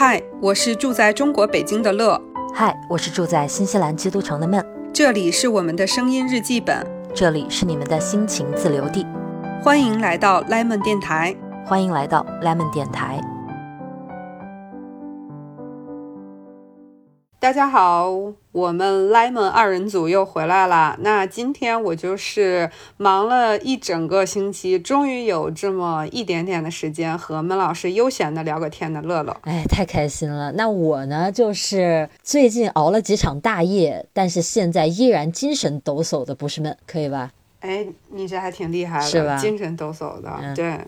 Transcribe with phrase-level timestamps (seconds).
[0.00, 2.22] 嗨，我是住在中国北京的乐。
[2.54, 4.64] 嗨，我是住在新西兰基督城的闷。
[4.92, 9.04] 这里是我们的声音日记本，这里是你们的心情自留地。
[9.60, 11.34] 欢迎来到 Lemon 电台，
[11.66, 13.20] 欢迎来到 Lemon 电台。
[17.40, 18.10] 大家好，
[18.50, 20.96] 我们 Lemon 二人组又回来了。
[21.02, 29.36] 那今天我就是忙了一整个星期，终于有这么一点点的时间和闷老师悠闲的聊个天的乐乐。
[29.42, 30.50] 哎，太开心了。
[30.50, 37.30] 那我呢，就是最近熬了几场大夜，但是现在依然精神抖擞的，不是闷，可以吧？
[37.60, 39.36] 哎，你这还挺厉害的，是吧？
[39.36, 40.78] 精神抖擞的，对。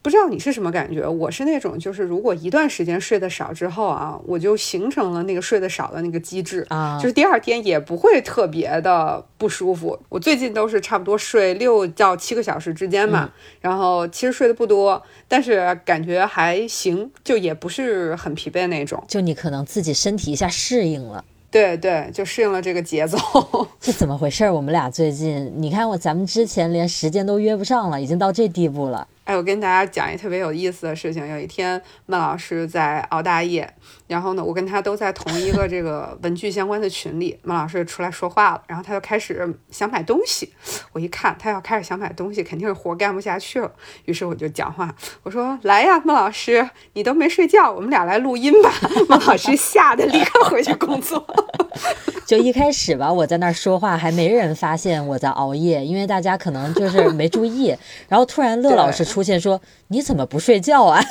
[0.00, 1.06] 不知道你是什么感觉？
[1.06, 9.98] 我是那种，就是如果一段时间睡得少之后啊，我就形成了那个睡得少的那个机制啊，就是第二天也不会特别的不舒服。
[10.08, 19.02] 我最近都是差不多睡六到七个小时之间嘛，然后其实睡得不多，但是感觉还行，就也不是很疲惫那种。
[19.08, 21.24] 就你可能自己身体一下适应了。
[21.56, 23.16] 对对，就适应了这个节奏。
[23.80, 24.50] 这怎么回事？
[24.50, 29.08] 我们俩最近，你看我，咱们之前连时间都约不上了，已经到这地步了。
[29.26, 31.26] 哎，我跟大家讲一特别有意思的事情。
[31.26, 33.68] 有一天，孟老师在熬大夜，
[34.06, 37.36] 然后呢，我跟他都在同一个这个 文具相关的群里。
[37.42, 40.52] 孟老师出来说话了，然后他就开始想买东西。
[40.92, 43.68] 我一看，他要开始想买东西，肯定是活干不下去了。
[44.04, 48.72] 于是我就讲话，我说：“来呀，孟老师，你都没睡觉，我们俩来录音吧。
[49.10, 51.26] ”孟老师吓得立刻回去工作。
[52.24, 57.76] 就一开始吧，我在那儿说话，还没人发现我在熬夜，因为大家可能就是没注意。
[58.08, 61.02] 然后突然乐老师出现说：“你怎么不睡觉啊？”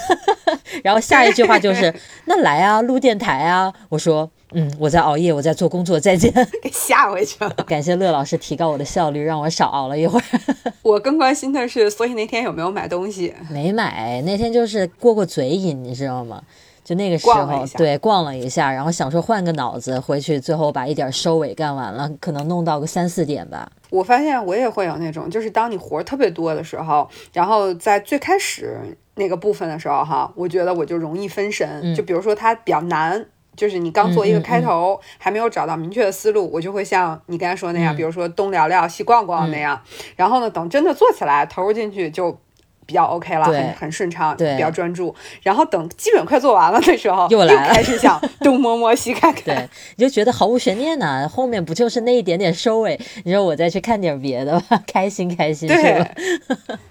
[0.84, 1.94] 然后下一句话就 是
[2.26, 7.50] ：“那来啊，录电台啊。”我说：“嗯，我在熬夜，我在做工作，再见。”给吓回去了。
[7.68, 10.24] 感谢乐老师提高我的效率，让我少熬了一会儿。
[10.84, 13.34] 我更关心的是，所以那天有没有买东西？
[13.50, 16.42] 没买，那天就是过过嘴瘾，你知道吗？
[16.86, 23.68] 就那个时候，对，逛了一下，然后想说换个脑子，回去最后把一点收尾干完了，可能弄到个三四点吧。
[23.90, 28.80] 我发现我也会有那种，就是当你活特别多的时候，然后在最开始
[29.16, 31.96] 那个部分的时候，哈，我觉得我就容易分神。
[31.96, 39.82] 就比如说它比较难，就是你刚做一个开头，还没有找到明确的思路，我就会像你刚才说那样，比如说东聊聊西逛逛那样。
[40.16, 42.38] 然后呢，等真的做起来，投入进去就。
[42.86, 45.14] 比较 OK 了，很很顺畅，对，比较专注。
[45.42, 51.28] 然后等基本快做完了的时候，又来开始想 东摸摸西看看，对，你就觉得毫无悬念呢。
[51.28, 53.00] 后面不就是那一点点收尾？
[53.24, 56.06] 你说我再去看点别的吧，开 心开心， 对。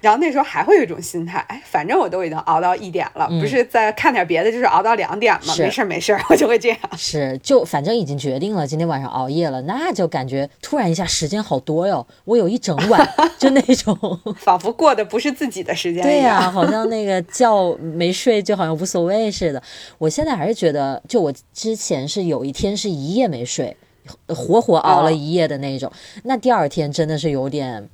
[0.00, 6.78] 然后那时候还会有一种心态，哎，反正我都已经熬到一点了，不是再看点别的，就是熬到两点嘛，没事没事，我就会这样。
[6.96, 13.96] 是，就反正已经决定了今天晚上熬夜了，那就感觉突然一下时间好多哟，我有一整晚，就那种
[14.38, 15.74] 仿佛过的不是自己的。
[15.92, 19.62] 对呀， 好像那个觉没睡就好像无所谓似的。
[19.98, 23.76] 我现在还是觉得，就我之前是有一天是一夜没睡，
[24.28, 25.90] 活活熬了一夜的那种。
[26.24, 27.88] 那第二天真的是有点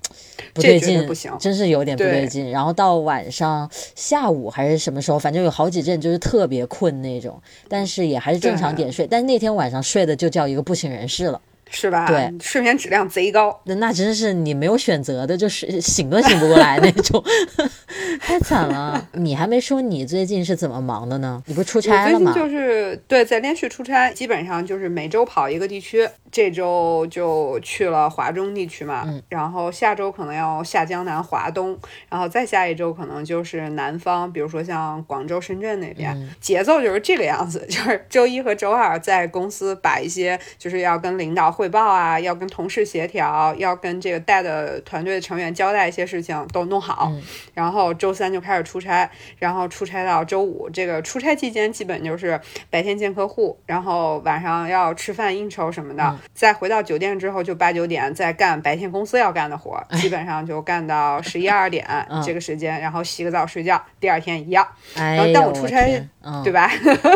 [0.52, 2.50] 不对劲，不行，真是有点不对劲。
[2.50, 9.06] 然后到晚上下午还是什么时候，反正有好几阵就是特别困那种，但是也还是正常点睡。
[9.06, 11.40] 但那天晚上睡的就叫一个不省人事了。
[11.70, 12.06] 是吧？
[12.06, 13.58] 对，睡眠质量贼高。
[13.64, 17.22] 那那真是你没有选择的，就是 醒都醒不过来那种，
[18.20, 19.08] 太惨了。
[19.12, 21.42] 你还没说你最近是怎么忙的呢？
[21.46, 22.32] 你不是出差了吗？
[22.32, 26.08] 最近就是对，在连续出差，基本上就是每周跑一个地区。
[26.32, 31.76] 这周就去了华中地区嘛，然后下周可能要下江南、华东，
[32.08, 36.16] 然后再下一周可能就是南方，比如说像广州、深圳那边。
[36.40, 41.50] 节奏就是这个样子，就是周一和周二在公司把一些就是要跟领导。
[41.60, 47.12] 汇报啊，要跟同事协调，要跟这个带的团队的成员交代一些事情，都弄好。
[47.52, 50.70] 然后周三就开始出差，然后出差到周五。
[50.70, 52.40] 这个出差期间基本就是
[52.70, 56.18] 白天见客户，然后晚上要吃饭应酬什么的。
[56.32, 61.86] 再回到酒店之后，就八九点再干白天公司要干的活，基本上就干到十一二点
[62.24, 64.66] 这个时间，然后洗个澡睡觉，第二天一样。
[64.94, 66.02] 然后但我出差，
[66.42, 66.70] 对吧？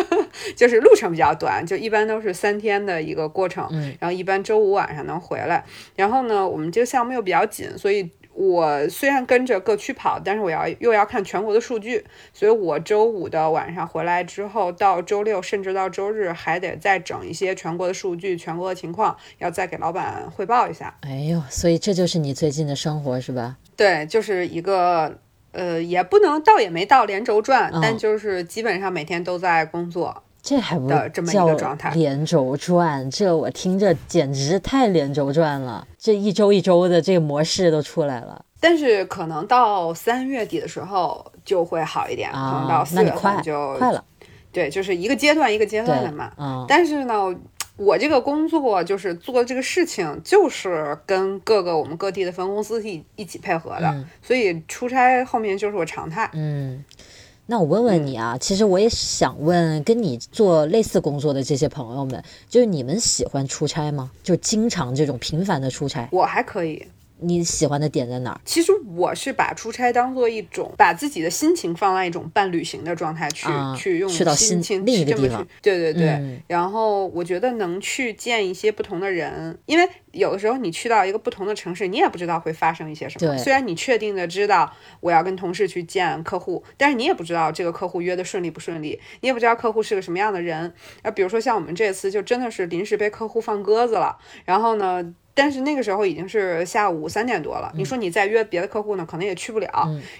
[0.54, 3.68] 就是路程比较短，就一般都是三天的一个过程。
[3.98, 4.34] 然后一般。
[4.44, 5.64] 周五晚上能回来，
[5.96, 12.04] 然后呢，我们这个项目又比较紧，所以我虽然跟着各区跑，但是我要又要看全国的数据，
[12.34, 20.94] 所以我周五的晚上回来之后，到周六甚至到周日还得再整一些全国的数据、全国的情况，要再给老板汇报一下。
[21.00, 23.56] 哎呦，所以这就是你最近的生活是吧？
[23.76, 25.18] 对，就是一个
[25.54, 30.22] 呃，也不能倒也没到连轴转，但就是基本上每天都在工作。
[30.42, 33.10] 这还不这么一个状态连轴转？
[33.10, 35.86] 这我听着简直太连轴转了！
[35.98, 38.44] 这一周一周的这个模式都出来了。
[38.60, 44.04] 但是可能到三月底的时候就会好一点，可能到四月份就快了。
[44.52, 46.30] 对，就是一个阶段一个阶段的嘛。
[46.36, 47.34] 嗯，但是呢。
[47.76, 56.30] 我这个工作就是做这个事情，就是跟各个我们各地的分公司一一起配合的，所以出差后面就是我常态。
[56.34, 56.84] 嗯，
[57.46, 64.10] 那我问问你啊，其实我也想问，跟你做类似工作的这些朋友们，就是你们喜欢出差吗？
[64.22, 66.08] 就经常这种频繁的出差？
[66.12, 66.86] 我还可以。
[67.20, 68.40] 你喜欢的点在哪儿？
[68.44, 73.46] 其实我是把出差当做一种，把自己的心情放在一种半旅行的状态去
[73.76, 75.46] 去用心情另一个地方。
[75.62, 76.42] 对对对。
[76.46, 83.38] 然后我觉得能去见一些不同的人，因为有的时候你去到一个不同的城市，你也不知道会发生一些什么。
[83.38, 90.74] 虽然你确定的知道我要跟同事去见客户，但是你也不知道这个客户约的顺利不顺利，你也不知道客户是个什么样的人。
[91.02, 95.14] 啊，比如说像我们这次就真的是临时被客户放鸽子了，然后呢？
[95.34, 99.68] 但是那个时候已经是下午三点多了，你说你再约别的客户呢，可能也去不了。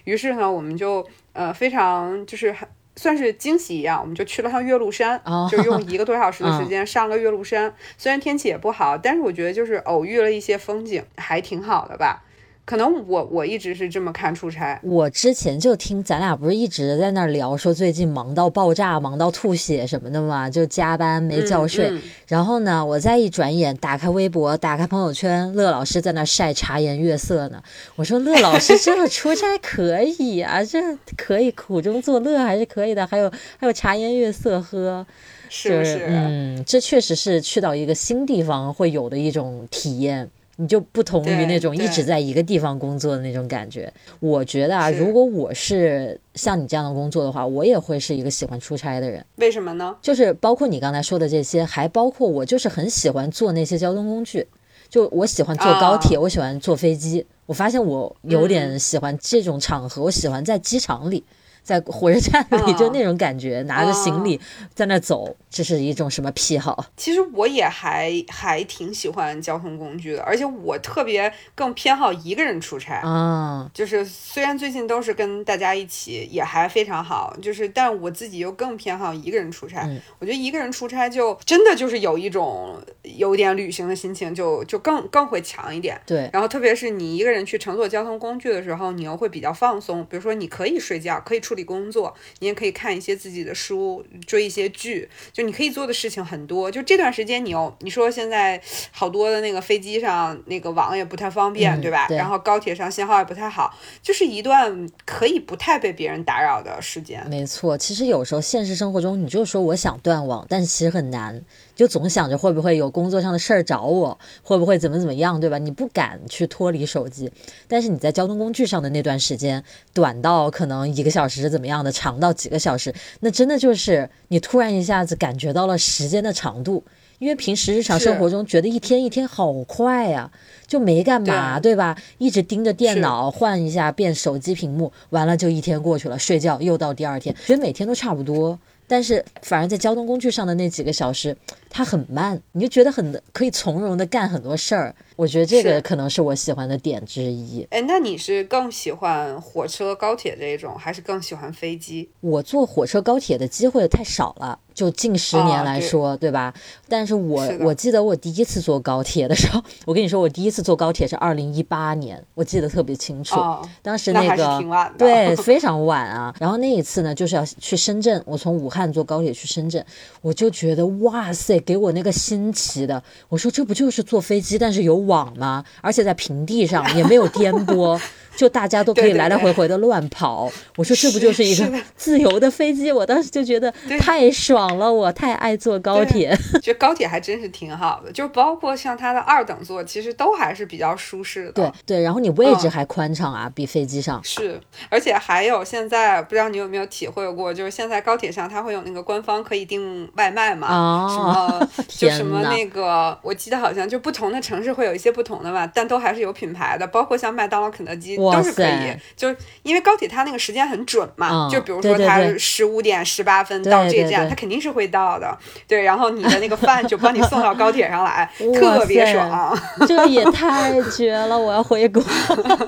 [0.02, 2.52] 于是呢，我们就呃非常就是
[2.96, 7.72] 算是惊喜一样，我们就去了趟岳麓山，就用一个多小时的时间上了岳麓山。
[7.96, 12.23] 虽然天气也不好，但是我觉得就是偶遇了一些风景，还挺好的吧。
[12.64, 14.80] 可能我我一直是这么看出差。
[14.82, 21.92] 我之前就听咱俩不是一直在那聊说最近忙到爆炸、忙到吐血什么的嘛，就加班没觉睡。
[22.26, 27.62] 然后呢，我再一转眼打开微博、打开朋友圈，乐老师在那晒茶颜悦色呢。
[27.96, 30.80] 我说乐老师这个出差可以啊，这
[31.18, 33.06] 可以苦中作乐还是可以的。
[33.06, 35.06] 还有还有茶颜悦色喝，
[35.50, 36.06] 是不是？
[36.08, 40.30] 嗯，这确实是去到一个新地方会有的一种体验。
[40.56, 43.92] 你就不同于那种一直在一个地方工作的那种感觉。
[44.20, 49.24] 我觉得啊，如果我是像你这样的工作的话，我也会是一个喜欢出差的人。
[49.36, 49.96] 为什么呢？
[50.00, 54.46] 就是包括你刚才说的这些，还包括我就是很喜欢坐那些交通工具。
[54.88, 57.26] 就我喜欢坐高铁，我喜欢坐飞机。
[57.46, 61.24] 我发现我有点喜欢这种场合，我喜欢在机场里。
[61.64, 64.38] 在火车站里就那种感觉，拿着行李
[64.74, 66.84] 在那走，这是一种什么癖好？
[66.94, 73.70] 其实我也还还挺喜欢交通工具的，而且我特别更偏好一个人出差啊。
[73.72, 79.88] 就是虽然最近都是跟大家一起，也还非常好，就是但我自己又更偏好一个人出差。
[80.18, 85.98] 我觉得一个人出差就真的就是有一种有点旅行的心情，就就更更会强一点。
[86.04, 90.04] 对，然后特别是你一个人去乘坐交通工具的时候，你又会比较放松。
[90.04, 91.53] 比如说你可以睡觉，可以出。
[91.54, 96.68] 处理工作，你也可以看一些自己的书，追一些剧，就你可以做的事情很多。
[96.68, 98.60] 就这段时间，你又你说现在
[98.90, 102.08] 好多的那个飞机上那个网也不太方便，对吧？
[102.10, 103.72] 然后高铁上信号也不太好，
[104.02, 107.24] 就是一段可以不太被别人打扰的时间。
[107.30, 111.40] 没错，其实有时候现实生活中，你就说我想断网，但是其实很难。
[111.76, 115.58] 就总想着会不会有工作上的事儿找我，会不会怎么怎么样，对吧？
[115.58, 117.32] 你不敢去脱离手机，
[117.66, 126.84] 但是你在交通工具上的那段时间，短到可能一个小时怎么样的，长到几个小时，那真的就是你突然一下子感觉到了时间的长度，
[127.18, 130.30] 因为平时日常生活中觉得一天一天好快呀，
[130.66, 131.96] 就没干嘛，对吧？
[132.18, 138.58] 一直盯着电脑，换一下变手机屏幕，完了就一天过去了，睡觉又到第二天，觉得每天都差不多。
[138.86, 141.36] 但是反而在交通工具上的那几个小时，
[141.70, 144.94] 它很慢，你就觉得很可以从容的干很多事儿。
[145.16, 147.66] 我觉得这个可能是我喜欢的点之一。
[147.70, 152.10] 哎，那你是更喜欢火车、高铁这一种，还是更喜欢飞机？
[152.20, 156.52] 我坐火车、高铁的机会太少了，就近十年来说，对吧？
[156.88, 163.40] 但是我我记得我第一次坐高铁的时候，我跟你说，我第一次坐高铁是二零一八年，我记得特别清楚。
[163.80, 166.34] 当时那个对 非常晚啊。
[166.40, 169.84] 然后那一次呢，就是要去深圳，我从武汉坐高铁去深圳，
[170.22, 175.04] 我就觉得哇塞，给我那个新奇的，我说这不就是坐飞机，但是有。
[175.04, 175.62] 网吗？
[175.82, 178.00] 而且在平地上也没有颠簸。
[178.36, 182.90] 就大家都可以来来回回的乱跑，我说这不就是一个自由的飞机？
[182.90, 186.36] 我当时就觉得太爽了，我太爱坐高铁。
[186.62, 191.52] 觉得高铁还真是挺好的，就包括像它的二等座，其实都还是比较舒适的。
[191.52, 194.60] 对对，然后你位置还宽敞啊，比飞机上是。
[194.88, 200.66] 而且还有现在不知道你有没有体会过，就是现在高铁上它会有那个官方可以订外卖嘛？
[200.66, 208.16] 啊，什么 就什么那个，我记得好像就不同的城市会有一些不同的吧，但都还是有品牌的，包括像麦当劳、肯德基。
[208.32, 215.36] 都是可以，就因为高铁它那个时间很准嘛，就比如说它十五点十八分到这站，它肯定是会到的。
[215.66, 219.58] 对，然后你的那个饭就帮你送到高铁上来， 特别爽。
[219.86, 221.38] 这也太绝了！
[221.38, 222.02] 我要回国。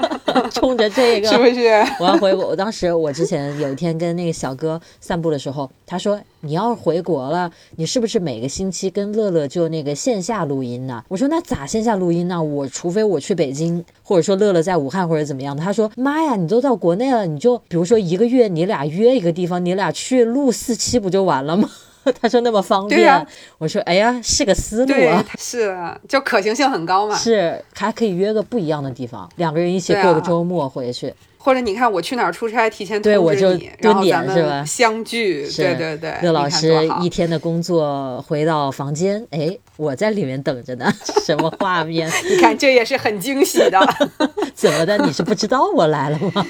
[0.57, 1.69] 冲着这个，是不是？
[2.01, 2.47] 我要回国。
[2.49, 11.05] 我当时我之前有一天跟那个小哥散步的时候，他说你要回国了，你是不是每个星期跟乐乐就那个线下录音呢？
[11.09, 12.43] 我说那咋线下录音呢？
[12.43, 15.63] 我除非我去北京，或者说乐乐在武汉或者怎么样的。
[15.63, 21.69] 他说妈呀，你都到国内了，你就比如说一个月你俩约一个地方，你俩去录四期不就完了吗？
[22.21, 23.27] 他说那么方便，
[23.59, 25.77] 我说哎呀，是个思路啊，是
[26.09, 31.13] 就可行性很高嘛，是还可以约个不一样的地方，两个人一起过个周末回去。
[31.47, 35.49] 或者你看我去哪儿出差，提前通知你，然后咱们相聚。
[35.57, 40.93] 对对对，乐老师一天的工作回到房间，哎，我在里面等着呢。
[41.25, 42.11] 什么画面？
[42.29, 43.79] 你看这也是很惊喜的。
[44.57, 44.99] 怎么的？
[45.07, 46.45] 你是不知道我来了吗？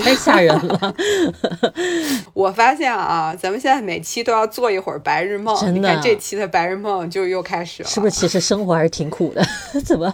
[0.00, 0.94] 太吓人了。
[2.32, 5.54] 我发现啊，咱们现在每期都要做一会儿白日梦。
[5.60, 7.88] 真的，这期的白日梦就又开始了。
[7.90, 8.14] 是不是？
[8.14, 9.44] 其实生活还是挺苦的。
[9.84, 10.10] 怎么？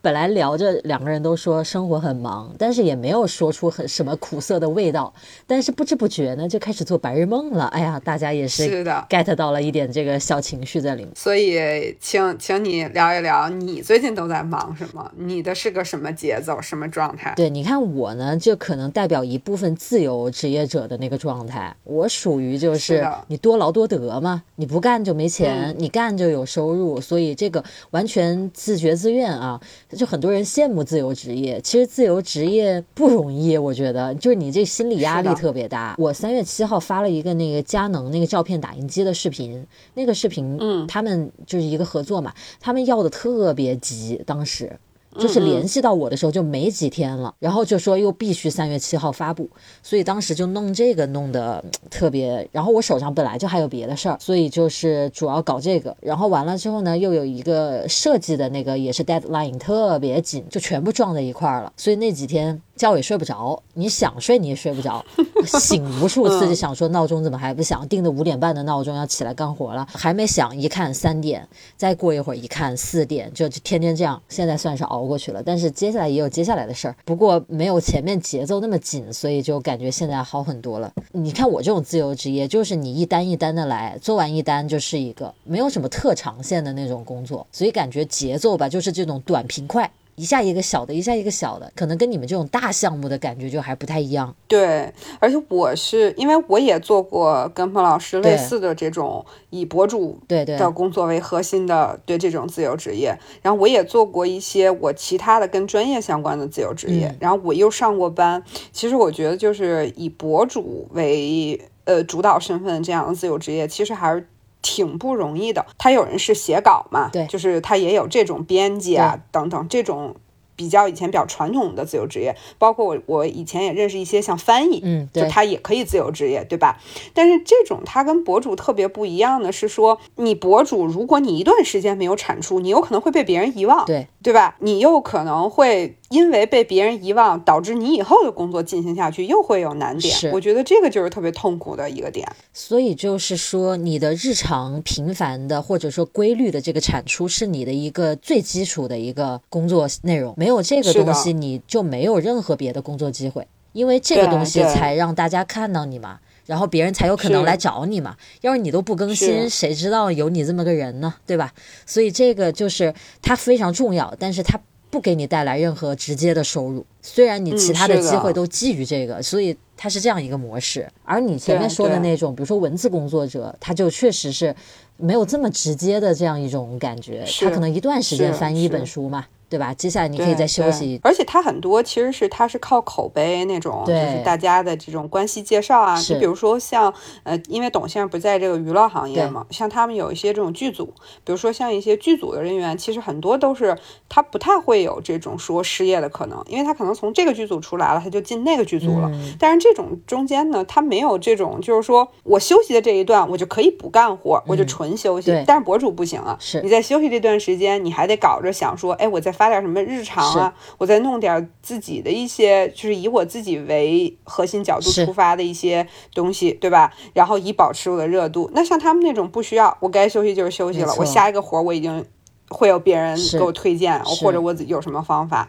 [0.00, 3.47] 本来聊着两个人都说生活很忙，但是也没有说。
[3.50, 5.12] 说出很什么苦涩的味道，
[5.46, 7.64] 但是不知不觉呢就开始做白日梦了。
[7.66, 11.10] 哎呀，大家也是 get 到了一点这个小情绪在里面。
[11.16, 15.10] 所以，请请你聊一聊，你最近都在忙什么？
[15.16, 17.32] 你的是个什么节奏，什么状态？
[17.36, 21.74] 对，你看我呢，就可能代表一部分自由职业者的那个状态。
[21.84, 29.60] 我属于就是你多劳多得嘛，你不干就没钱，你干就有收入，所以这个完全自觉自愿啊。
[29.96, 33.37] 就很多人羡慕自由职业，其实自由职业不容易。
[33.58, 35.94] 我觉得就是你这心理压力特别大。
[35.98, 39.64] 我三月七号发了一个那个佳能那个照片打印机的视频，
[39.94, 44.72] 那个视频，嗯，他们就是一个合作嘛，他们要的特别急，当时。
[45.18, 49.48] 就是联系到我的时候就没几天了，然后就说又必须三月七号发布，
[49.82, 52.46] 所以当时就弄这个弄得特别。
[52.52, 55.96] 然后我手上本来就还有别的事儿，所以就是主要搞这个。
[56.00, 61.72] 然后完了之后呢，又有一个设计的那个也是 deadline 特别紧，就全部撞在一块儿了。
[61.76, 65.04] 所以那几天觉也睡不着，你想睡你也睡不着，
[65.58, 67.86] 醒无数次就想说闹钟怎么还不响？
[67.88, 74.22] 定的五点半的闹钟要起来干活了，还没响，一看三点，再过一会儿一看四点，就天天这样。
[74.28, 75.08] 现在算是熬。
[75.08, 80.92] 过去了，但是接下来也有接下来的事儿，不过没有前面节奏那么紧，所以就感觉现在好很多了。
[81.12, 89.90] 你看我这种自由职业，就是你一单一单的来，做完一单就是一个，没有什么特长线的那种工作，所以感觉节奏吧，就是这种短平快。
[90.18, 94.34] 一下一个小的，一下一个小的，可能跟你们这种大项目的感觉就还不太一样。
[94.48, 108.42] 对，而且我是因为我也做过跟彭老师类似的这种以博主对对的工作为核心的对这种自由职业，然后我也做过一些我其他的跟专业相关的自由职业，然后我又上过班。
[108.72, 114.26] 其实我觉得就是以博主为呃主导身份这样的自由职业，其实还是。
[114.62, 120.16] 挺不容易的，他有人是写稿嘛，对，就是他也有这种编辑啊等等这种
[120.58, 126.80] 比较以前比较传统的自由职业，包括我我以前也认识一些像翻译，嗯，就他也可以自由职业，对吧？
[127.14, 134.56] 但是这种他跟博主特别不一样的是说，你博主如果你一段时间没有产出，你有可能会被别人遗忘，对对吧？
[134.58, 135.94] 你又可能会。
[136.10, 140.32] 因为被别人遗忘，导致你以后的工作进行下去又会有难点。
[140.32, 142.26] 我觉得这个就是特别痛苦的一个点。
[142.50, 150.32] 所以就是说，你的日常频繁的或者说规律的这个产出，是你的一个最基础的一个工作内容。
[150.38, 153.46] 没有这个东西，你就没有任何别的工作机会。
[153.72, 158.16] 因为这个东西才让大家看到你嘛，然后别人才有可能来找你嘛。
[158.40, 161.14] 要是你都不更新，谁知道有你这么个人呢？
[161.26, 161.52] 对吧？
[161.86, 164.58] 所以这个就是它非常重要，但是它。
[164.90, 170.90] 不给你带来任何直接的收入，虽然你其他的机会都基于这个，所以它是这样一个模式。
[171.04, 174.56] 而你前面说的那种，比如说文字工作者，他就确实是
[174.96, 179.26] 没有这么直接的这样一种感觉，他可能一段时间翻译一本书嘛。
[179.48, 179.72] 对吧？
[179.74, 181.00] 接下来你可以再休息。
[181.02, 185.98] 而且它很多其实是它是靠口碑那种，就是大家的这种关系介绍啊。
[185.98, 190.92] 你比如说像呃，因为董先生不在这个娱乐行业嘛，像他们有一些这种剧组，
[191.24, 193.74] 比如说像一些剧组的人员，其实很多都是
[194.06, 199.10] 他不太会有这种说失业的可能，因为他可能从这个剧组出来了，他就进那个剧组了。
[199.38, 205.42] 但是这种中间呢，他没有这种就是说我休息的这一段，我就可以不干活，我就纯休息。
[205.46, 209.32] 但是博主不行啊，是你在休息这段时间，你还得搞着想说，哎，我在。
[209.38, 210.52] 发点什么日常啊？
[210.78, 216.92] 我再弄点自己的一些，就是以我自己为核心角度出发的一些东西，对吧？
[217.14, 218.50] 然后以保持我的热度。
[218.52, 220.92] 那像他们那种不需要，我该休息就是休息了。
[220.98, 222.04] 我下一个活我已经
[222.48, 225.48] 会有别人给我推荐，或者我有什么方法。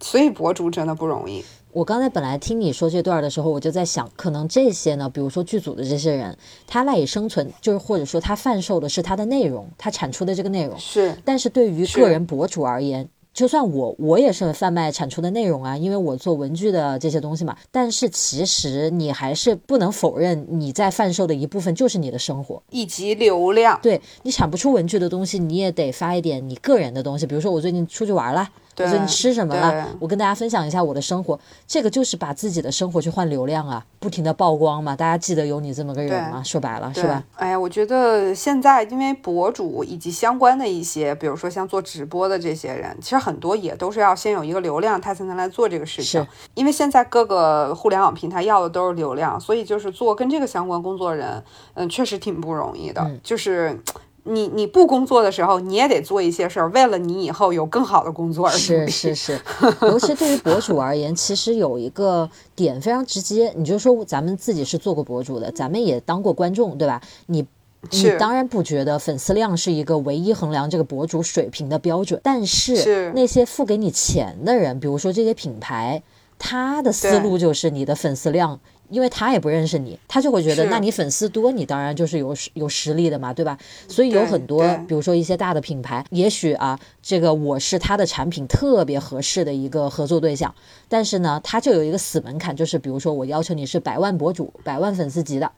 [0.00, 1.42] 所以博主真的不容易。
[1.72, 11.16] 我刚才本来听你说这段的时候，我就在想，可能这些呢，比如说剧组的这些人，他赖以生存，就是或者说他贩售的是他的内容，他产出的这个内容是。
[11.24, 17.56] 但是对于个人博主而言，就算我我也是贩卖产出的内容啊，因为我做文具的这些东西嘛。
[17.70, 23.78] 但是其实你还是不能否认，你在贩售的一部分就是你的生活以及流量。
[23.82, 28.48] 对你产不出文具的东西，你也得发一点你个人的东西，比如说我最近出去玩了。
[28.82, 29.88] 我说你吃什么了？
[29.98, 34.96] 我跟大家分享一下我的生活，这个就是把自己的生活去换流量啊，不停的曝光嘛。
[34.96, 36.42] 大家记得有你这么个人吗？
[36.42, 37.22] 说白了是吧？
[37.36, 46.26] 哎呀，我觉得现在因为博主以及相关的一些，比如说像做直播的这些人，其实很多也都是要先有一个流量，他才能来做这个事情。
[46.54, 51.42] 因为现在各个互联网平台要的都是流量，所以就是做跟这个相关工作人，
[51.74, 53.78] 嗯，确实挺不容易的，就是。
[54.24, 59.40] 你你不工作的时候，你也得做一些事儿，为了你以后有更好的工作而是是是，
[59.82, 67.00] 尤其对于博主而言，其实有一个点非常直接，你就说咱们自己是做过博主的，咱们也当过观众，对吧？
[67.26, 67.46] 你
[67.90, 76.02] 你当然不觉得粉丝量是一个唯一衡量这个博主水平的标准，但是那些付给你钱的人，比如说这些品牌，
[76.38, 78.60] 他的思路就是你的粉丝量。
[78.90, 83.56] 因为他也不认识你，他就会觉得，那你粉丝多，你当然就是有有实力的嘛，对吧？
[83.88, 90.52] 所以有很多，比如说一些大的品牌，也许啊，这个我是他的产品特别合适的一个合作对象，
[90.88, 95.50] 但是呢，他就有一个死门槛，就是比如说我要求你是百万博主、百万粉丝级的，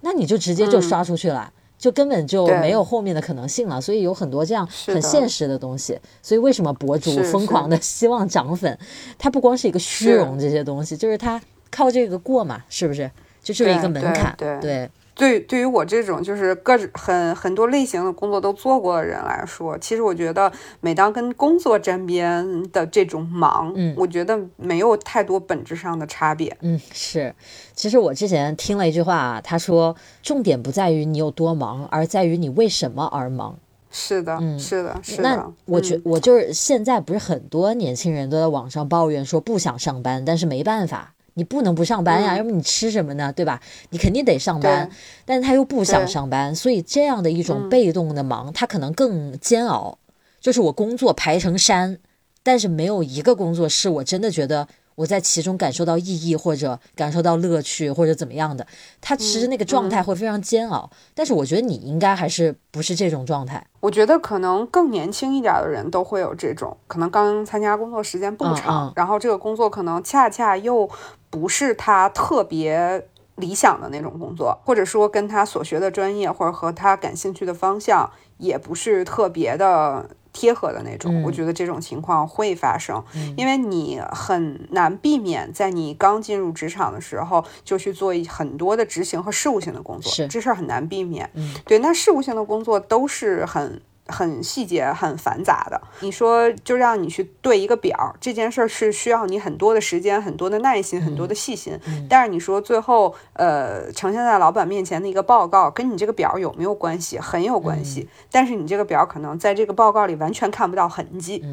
[0.00, 3.80] 那你就直接就刷出去了，就根本就没有后面的可能性了。
[3.80, 5.96] 所以有很多这样很现实的东西。
[6.22, 8.76] 所以为什么博主疯狂的 希望涨粉？
[9.16, 11.40] 他不光是一个虚荣这些东西，就是他。
[11.70, 13.10] 靠这个过嘛，是不是？
[13.42, 14.34] 就是一个门槛。
[14.36, 20.50] 对对对，对于我这种就是各很很多类型的工作都做过的人来说，其实我觉得，
[20.80, 26.56] 每当跟工作沾边的这种忙，嗯，我觉得没有太多本质上的差别。
[26.60, 27.34] 嗯，是。
[27.74, 33.58] 其实我之前听了一句话，他说，重点不在于你有多忙，而在于你为什么而忙。
[33.90, 35.22] 是的，是的，是的。
[35.22, 41.12] 那我觉我就是现在不是很多年轻人都在网上抱怨说不想上班，但是没办法。
[41.34, 43.32] 你不能不上班呀，要不你吃什么呢？
[43.32, 43.60] 对吧？
[43.90, 44.90] 你肯定得上班，
[45.24, 49.98] 但是他又不想上班，所以这样的一种被动的忙，他可能更煎熬。
[50.40, 51.98] 就是我工作排成山，
[52.42, 54.68] 但是没有一个工作是我真的觉得。
[54.96, 58.66] 我在其中感受到意义，或者感受到乐趣，或者怎么样的，
[59.00, 60.90] 他其实那个状态会非常煎熬。
[61.14, 63.66] 但是我觉得你应该还是不是这种状态。
[63.78, 70.86] 我觉得可能更年轻一点的人都会有这种，可能刚参加工作时间不长，然后这个工作可能恰恰又
[71.30, 80.10] 不是他特别理想的那种工作，或者说跟他所学的专业或者和他感兴趣的方向也不是特别的。
[80.32, 83.02] 贴合的那种，我觉得这种情况会发生，
[83.36, 91.28] 因为你很难避免在你刚进入职场的时候就去做很多的执行和事务性的工作，这事儿很难避免。
[91.64, 93.82] 对，那事务性的工作都是很。
[94.10, 95.80] 很细节、很繁杂的。
[96.00, 101.78] 你说，就让你去对一个表，这件事儿是需要你很多的时间、很多的耐心、很多的细心。
[102.08, 107.18] 但是你说最后，呃，呈现在老板面前的一个报告，跟你这个表有没有关系？
[107.18, 108.08] 很有关系。
[108.30, 111.44] 但是你这个表可能在这个报告里完全看不到痕迹。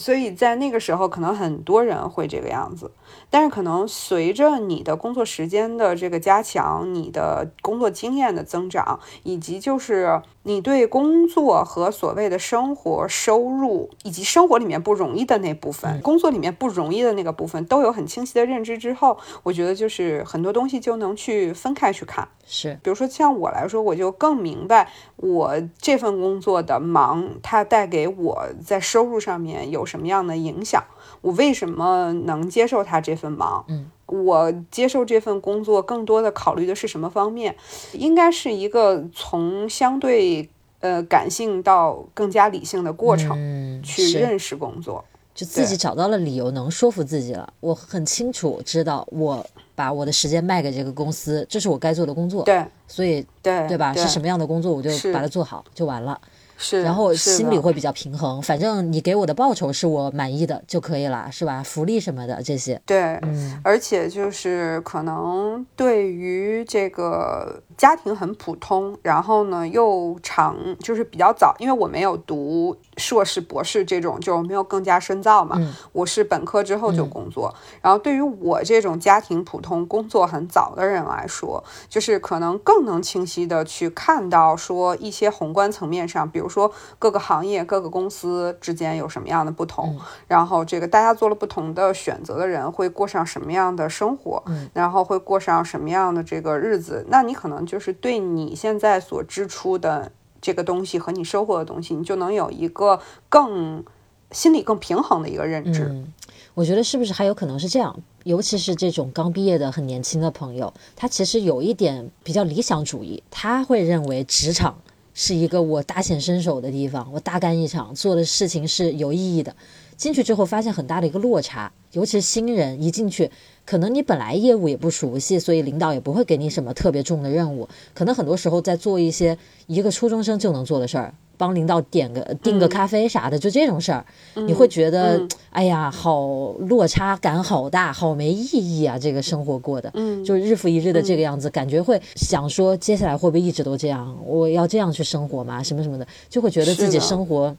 [0.00, 2.90] 所以在那个时候，可能很多人会这个样子。
[3.28, 22.28] 但是可能随着你的工作时间的这个加强，你的工作经验的增长，以及就是你对工作和所谓的生活收入，以及生活里面不容易的那部分，工作里面不容易的那个部分，都有很清晰的认知之后，我觉得就是很多东西就能去分开去看。
[22.46, 30.82] 是，比如说像我来说，我就更明白我这份工作的忙，它带给我在收入上面有什么样的影响。
[31.20, 33.64] 我为什么能接受他这份忙？
[33.68, 37.54] 嗯，我接受这份工作，更多的考虑的是什么方面？
[37.92, 40.48] 应该是一个从相对
[40.80, 47.52] 呃感性到更加理性的过程，去认识工作，就自己找到了理由，能说服自己了。
[47.60, 52.42] 我很清楚知道，我把我的时间卖给这个公司，这是我该做的工作。
[52.44, 53.92] 对，所以对对吧？
[53.92, 56.18] 是什么样的工作，我就把它做好就完了。
[56.62, 61.62] 是，然后心里会比较平衡，反正你给我的报酬是我满意的就可以了，是吧？
[61.62, 75.56] 福利什么的这些，对，嗯，而且就是可能对于这个家庭很普通，然后呢又长，就是比较早，因为我没有读硕士、博士这种，就没有更加深造嘛，
[75.92, 86.50] 我是本科之后就工作，然后对于我这种家庭普通、工作很早的人来说，就是可能更能清晰的去看到说一些宏观层面上，比如。
[86.50, 97.06] 说各个行业、各个公司之间有什么样的不同，然后这个大家做了不同的选择的人会过上什么样的生活，然后会过上什么样的这个日子？
[97.08, 103.84] 那你可能就是对你现在所支出的这个东西和你收获的东西，你就能有一个更
[104.32, 105.84] 心理更平衡的一个认知。
[105.84, 106.12] 嗯，
[106.54, 107.96] 我觉得是不是还有可能是这样？
[108.24, 114.76] 尤其是这种刚毕业的很年轻的朋友，他其实有一点比较理想主义，他会认为职场
[115.14, 119.54] 是一个我大显身手的地方，我大干一场，做的事情是有意义的。
[120.00, 123.30] 进去之后发现很大的一个落差，尤其是新人一进去，
[123.66, 129.36] 可能你本来业务也不熟悉，所以领导也不会给你什么特别重的任务，可能很多时候在做一些
[129.66, 131.12] 一个初中生就能做的事儿。
[131.36, 134.04] 帮领导点个订个咖啡啥的，就这种事儿，
[134.46, 138.98] 你会觉得，哎呀，好落差感好大，好没意义啊！
[138.98, 144.14] 这个生活过的，嗯，就日复一日的这个样子，感觉会想说，接下来会不会一直都这样？
[144.26, 145.62] 我要这样去生活吗？
[145.62, 147.56] 什么什么的，就会觉得自己生活，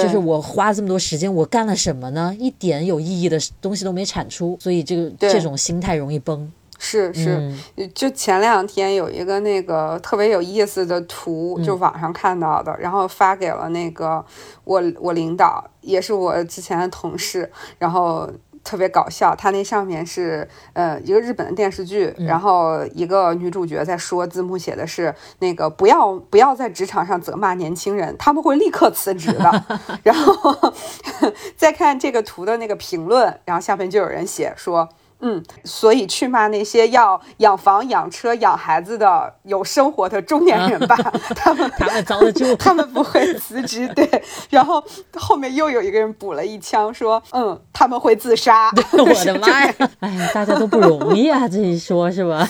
[0.00, 2.34] 就是我花这么多时间，我干了什么呢？
[2.38, 6.50] 一点有意义的东西都没产出，所以这个这种心态容易崩。
[6.84, 7.54] 是是，
[7.94, 14.24] 就前两天有一个那个特别有意思的图，就网上看到的，然后发给了那个
[14.64, 18.28] 我我领导，也是我之前的同事，然后
[18.64, 19.34] 特别搞笑。
[19.34, 29.64] 它那上面是呃一个日本的电视剧，然后一个女主角在说，字幕写的是那个不要不要在职场上责骂年轻人，他们会立刻辞职的。
[30.02, 30.72] 然后
[31.56, 34.88] 再看这个图的那个评论，然后下面就有人写说。
[35.22, 40.96] 嗯，所以去骂那些要养房、养车、养孩子的有生活的中年人吧，
[41.34, 43.88] 他们他们遭得住， 他们不会辞职。
[43.94, 44.82] 对，然后
[45.14, 48.70] 后面又有一个人补了一枪，说，嗯，他们会自杀。
[48.92, 49.74] 我的妈呀！
[50.00, 52.48] 哎呀，大家都不容易啊，这一说是吧？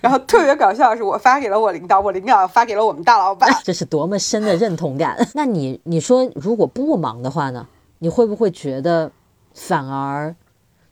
[0.00, 5.16] 然后特别搞笑的是，我发给了我领导，我领导发给了我们大老板，这是多么深的认同感。
[5.34, 7.66] 那你你说，如果不忙的话呢？
[8.02, 9.10] 你会不会觉得
[9.54, 10.34] 反而？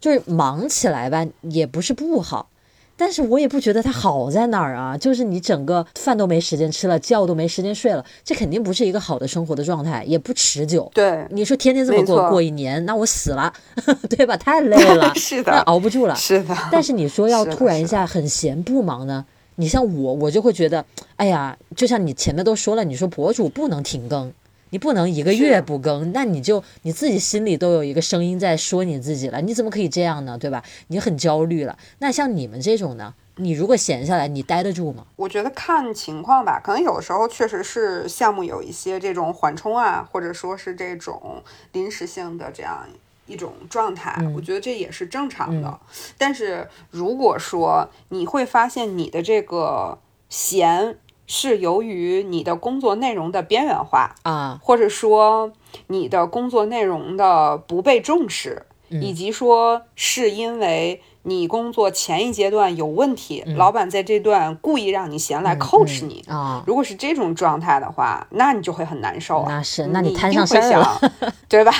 [0.00, 2.48] 就是忙起来吧，也不是不好，
[2.96, 4.96] 但是我也不觉得它好在哪儿啊。
[4.96, 10.90] 就是你整个饭都没时间吃了，觉都没时间睡了，这肯定不是一个好的生活的状态，也不持久。
[10.94, 13.52] 对，你说天天这么过过一年，那我死了，
[14.11, 14.37] 对吧？
[14.37, 16.56] 太累了， 是的，熬不住了，是的。
[16.70, 19.24] 但是你说要突然一下很闲不忙呢？
[19.56, 20.84] 你像我，我就会觉得，
[21.16, 24.32] 哎呀，就像你前面都说了，你说博主不能停更。
[24.70, 30.37] 你不能一个月不更，那你就你自己心里都有一个声音在说你自己了，你怎么可以这样呢？
[30.38, 30.62] 对吧？
[30.88, 31.78] 你很焦虑了。
[31.98, 33.14] 那像你们这种呢？
[33.37, 35.07] 你如果闲下来，你待得住吗？
[35.14, 42.85] 我觉得看情况吧，可能有时候确实是项目有一些这种缓冲啊，或者说是这种临时性的这样
[43.26, 45.78] 一种状态，我觉得这也是正常的。
[46.18, 50.96] 但是如果说你会发现你的这个闲。
[51.29, 55.53] 是由于你的工作内容的边缘化啊，或者说
[55.87, 61.01] 你的工作内容的不被重视，以及说是因为。
[61.29, 66.64] 你工作前一阶段有问题，老板在这段故意让你闲来 coach 你啊。
[66.67, 69.47] 如果是这种状态的话，那你就会很难受啊。
[69.49, 70.99] 那是，那你摊上事儿了，
[71.47, 71.71] 对吧？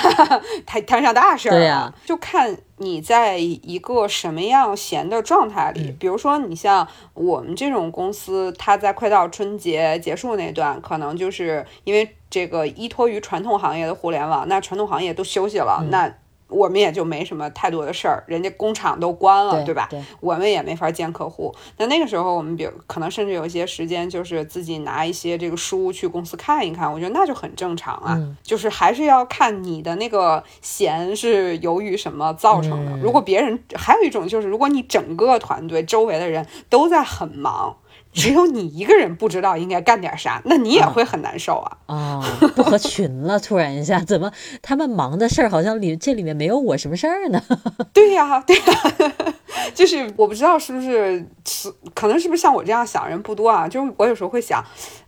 [0.67, 1.57] 摊摊上大事儿了。
[1.57, 5.95] 对呀，就看你在一个什么样闲的状态里。
[5.99, 16.13] 比如说，你像我们这种公司，它在快到春节结束那段，可能就是因为这个依托于传统行业的互联网，那传统行业都休息了，那。
[16.49, 19.87] 我们也就没什么太多的事儿，人家工厂都关了，对吧？
[20.19, 21.53] 我们也没法见客户。
[21.77, 26.91] 那那个时候，我们比如可能甚至有一些时间，就是自己拿一些这个书去公司看一看。
[26.91, 28.19] 我觉得那就很正常啊。
[28.43, 32.97] 就是还是要看你的那个闲是由于什么造成的。
[32.97, 37.77] 如果别人还有一种就是，如果你整个团队周围的人都在很忙。
[38.11, 41.77] 只有你一个人不知道应该干点啥，那你也会很难受啊！
[41.85, 47.41] 啊，不合群了，突然一下，怎么他们忙的事儿好像里这里面没有我什么事儿呢？
[47.93, 49.33] 对呀，对呀，
[49.75, 51.23] 就是我不知道是不是，
[51.93, 53.67] 可能是不是像我这样想人不多啊？
[53.69, 54.63] 就是我有时候会想，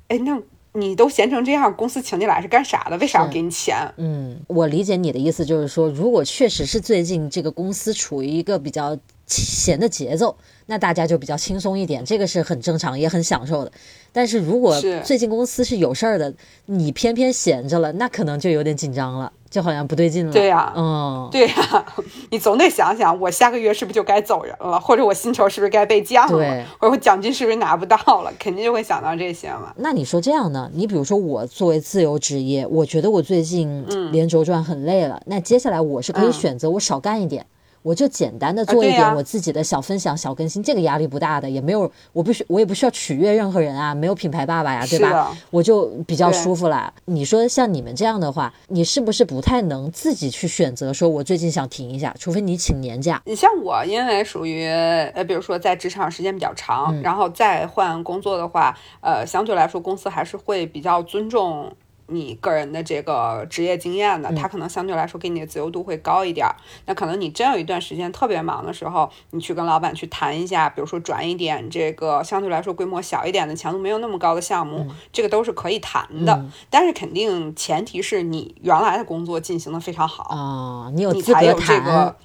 [0.07, 0.39] 哎，那
[0.73, 2.97] 你都闲成这样，公司请你来是干啥的？
[2.99, 3.91] 为啥要给你钱？
[3.97, 10.37] 嗯，我理解你的意思，就是说，如果确实是最近这个公司处于一个比较闲的节奏。
[10.71, 13.71] 那大家就比较轻松一点，这个是很正常，也很享受的。
[14.13, 16.33] 但是如果最近公司是有事儿的，
[16.67, 20.31] 你偏偏闲着了，那可能就有点紧张了，就好像不对劲了。
[20.31, 21.85] 对呀，嗯，对呀，
[22.31, 29.73] 你总得想想，我下个月是不是就该走人了，或者我薪酬是不是该被降了，或者我奖金是不是拿不到了，肯定就会想到这些嘛。
[29.75, 30.71] 那你说这样呢？
[30.73, 37.45] 你比如说我作为自由职业，我觉得我最近连轴转很累了，那接下来我是可以选择我少干一点。
[37.83, 45.35] 我就简单的做一点我自己的小分享、小更新，这个压力不大的，也没有，我不需我也不需要取悦任何人啊，没有品牌爸爸呀，对吧？
[45.49, 46.93] 我就比较舒服了。
[47.05, 50.93] 你说像你们这样的话，你是不是不太能自己去选择？
[50.93, 53.21] 说我最近想停一下，除非你请年假。
[53.25, 61.71] 你像我，因为属于呃，比如说在职场时间比较长，然后再换工作的话，呃，相对来说公司还是会比较尊重。
[62.11, 66.47] 你个人的这个职业经验的，他可能相对来说给你的自由度会高一点。
[66.85, 76.45] 那可能你真有一段时间特别忙的时候，你去跟老板去谈一下，比如说转一点这个相对来说规模小一点的、强度没有那么高的项目，这个都是可以谈的。
[76.69, 82.15] 但是肯定前提是你原来的工作进行的非常好啊，你有资格谈。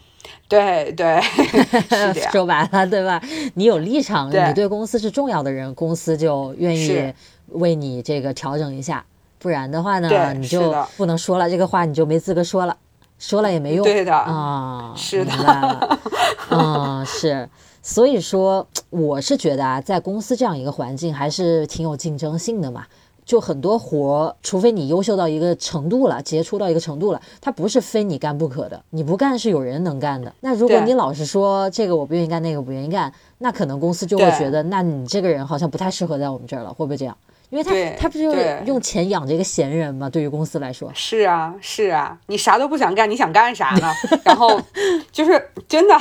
[0.49, 1.21] 对对，
[1.91, 3.21] 是说白了，对吧？
[3.55, 7.13] 你有立场，你对公司是重要的人，公司就愿意
[7.49, 9.05] 为你这个调整一下。
[9.47, 12.77] 不然的话呢，你就不能说了，这个话你就没资格说了，
[13.17, 13.85] 说了也没用。
[13.85, 15.99] 对的啊，是的，
[16.51, 17.49] 嗯，是。
[17.81, 22.87] 所以说，我是觉得啊，在公司这样一个环境，还是挺有竞争性的嘛。
[23.25, 28.83] 就很多活，除非你优秀到一个程度了，杰出到一个程度了，它不是非你干不可的。
[28.91, 30.33] 你不干是有人能干的。
[30.41, 37.17] 那如果你老是说这个我不愿意干，那个不愿意干，那可能公司就会觉得，那你这个人好像不太适合在我们这儿了，会不会这样？
[37.51, 40.11] 因为他他不就是用钱养这个闲人吗？
[40.11, 43.91] 对于公司来说，是啊是啊，你啥都不想干，你想干啥呢？
[44.25, 44.61] 然后
[45.13, 45.97] 就是真的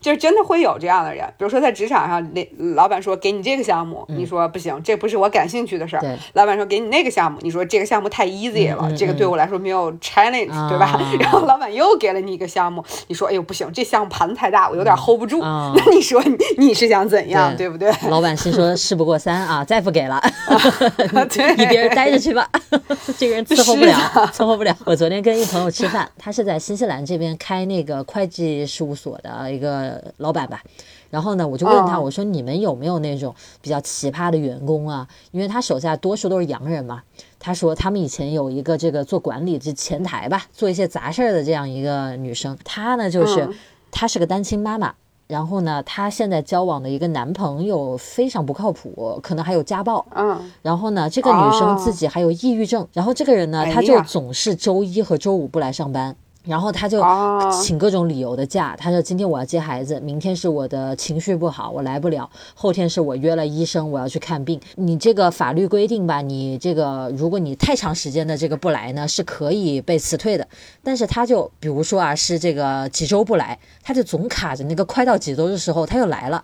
[0.00, 6.18] 就是真的会有这样的人，比如说在职场上，那老板说给你这个项目，你说不行，这不是我感兴趣的事儿。
[6.34, 11.00] 老板说给你那个项目，你说这个项目太 easy 了，这个对我来说没有 challenge，对吧？
[11.20, 15.40] 然后老板又给了你一个项目，你说哎呦不行，这项目盘子太大，我有点 hold 不住。
[15.40, 17.92] 那你说你你是想怎样，对不对？
[18.10, 20.20] 老板心说事不过三啊，再不给了。
[21.56, 22.48] 你别人待着去吧，
[23.18, 23.92] 这个人伺候不了，
[24.32, 24.76] 伺候不了。
[24.84, 30.62] 我昨天跟一朋友吃饭，他是在新西兰这边开那个会计事务所的一个老板吧。
[31.10, 35.08] 然后呢，我就问他，我说你们有没有那种比较奇葩的员工啊？
[35.30, 37.02] 因为他手下多数都是洋人嘛。
[37.38, 42.58] 他说他们以前有一个这个做管理，就前台吧，做一些杂事儿的这样一个女生。
[42.62, 43.48] 她呢，就是
[43.90, 44.94] 她是个单亲妈妈。
[45.28, 50.04] 然后呢，她现在交往的一个男朋友非常不靠谱，可能还有家暴。
[50.14, 50.50] 嗯。
[50.62, 52.84] 然后呢，这个女生自己还有抑郁症。
[52.92, 56.16] 然后这个人呢，他就总是周一和周五不来上班。
[56.48, 57.04] 然后他就
[57.62, 64.58] 请各种理由的假，他说今天我要接孩子，明天是我的情绪不好，我来不了，后天是我约了医生，我要去看病。
[64.76, 70.48] 你这个法律规定吧，你这个如果你太长时间的这个不来呢，是可以被辞退的。
[70.82, 76.42] 但是他就比如说啊，是这个几周不来，他就总卡着那个快到几周的时候他又来了。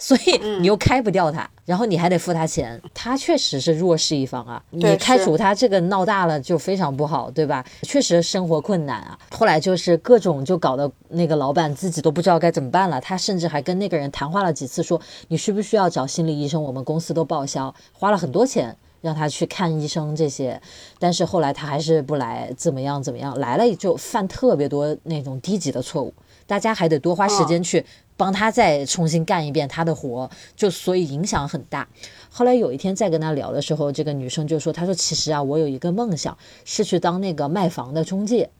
[0.00, 4.62] 所以你又开不掉他，然后你还得付他钱，他确实是弱势一方啊。
[4.70, 7.64] 你开除他，这个闹大了就非常不好，对吧？
[7.82, 9.18] 确实生活困难啊。
[9.32, 13.00] 后来就是各种就搞得那个老板自己都不知道该怎么办了。
[13.00, 16.62] 他甚至还跟那个人谈话了几次，说你需不需要找心理医生？
[16.62, 20.62] 我们公司都报销，花了很多钱让他去看医生这些。
[21.00, 23.36] 但是后来他还是不来，怎么样怎么样？
[23.40, 26.14] 来了就犯特别多那种低级的错误，
[26.46, 27.84] 大家还得多花时间去。
[28.18, 31.88] 帮他再重新干一遍他的活，就所以影响很大。
[32.28, 38.50] 后来有一天再跟他聊的时候，这个女生就说：“她说其实啊，我有一个梦想是去当那个卖房的中介。”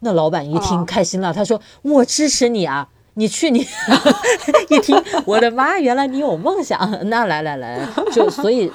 [0.00, 3.66] 那老板一听开心了，他说：“我支持你啊，你去你。
[4.68, 8.70] ”一听，我的妈，原来你有梦想，那来来来，就所以。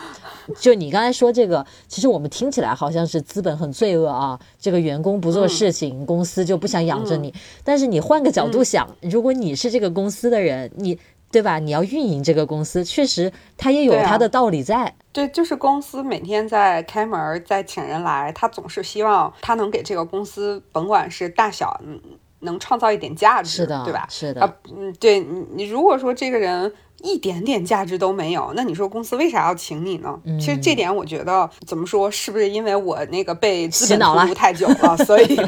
[0.60, 7.34] 就你刚才说这个，其实我们听起来好像是资本很罪恶啊，这个员工不做事情，公司就不想养着你。
[7.64, 11.00] 但是你换个角度想，如果你是这个公司的人，你
[11.32, 11.60] 对吧？
[11.60, 14.94] 你要运营这个公司，确实他也有他的道理在。
[15.14, 21.80] 对，就是公司每天在开门，在请人来，他总是希望他能给这个公司，甭管是大小，
[22.42, 24.06] 能创造一点价值，是的，对吧？
[24.10, 26.72] 是的，啊，嗯，对你，你如果说这个人。
[27.04, 30.20] 一点点价值都没有，那你说公司为啥要请你呢？
[30.40, 35.42] 其实这点我觉得怎么说，是不是因为我那个被资本荼毒太久了， 所以？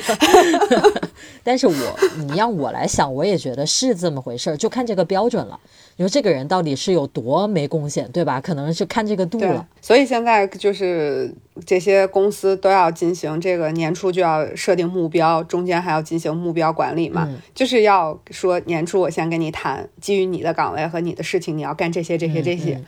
[1.46, 1.74] 但是我
[2.18, 5.60] 你让我来想，我也觉得是这么回事儿，就看这个标准了。
[5.96, 8.42] 你说这个人到底是有多没贡献，对吧？
[8.42, 9.68] 可能是看这个度了。
[9.82, 11.34] 所以现在就是
[11.66, 22.82] 这些公司都要进行这个年初就要设定目标，中间还要进行目标管理嘛，就是要说年初我先跟你谈，基于你的岗位和你的事情，你要干这些这些这些，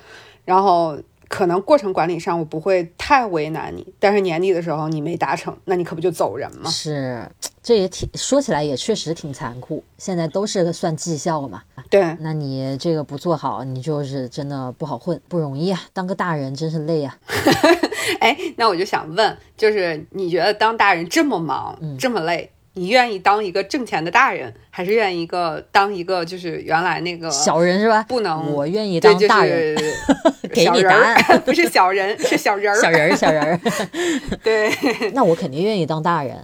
[0.45, 0.97] 然后。
[1.27, 6.69] 可能过程管理上我不会太为难你，但是年底的时候你没达成，那你可不就走人吗？
[6.69, 7.29] 是，
[7.63, 9.83] 这也挺说起来也确实挺残酷。
[9.97, 17.17] 现在都是算绩效嘛，对，那你这个不做好，你就是真的不好混，不容易啊，当个大人真是累啊。
[18.19, 22.51] 哎，那我就想问，就是你觉得当大人这么忙，这么累？
[22.75, 28.03] 你愿意当一个挣钱的大人，还是愿意一个当一个就是原来那个小人是吧？
[28.07, 29.75] 不能，我愿意当大人。
[30.53, 32.79] 给你答案， 不是小人，是小人儿。
[32.81, 33.59] 小人儿，小人儿。
[34.43, 34.71] 对。
[35.13, 36.37] 那我肯定愿意当大人，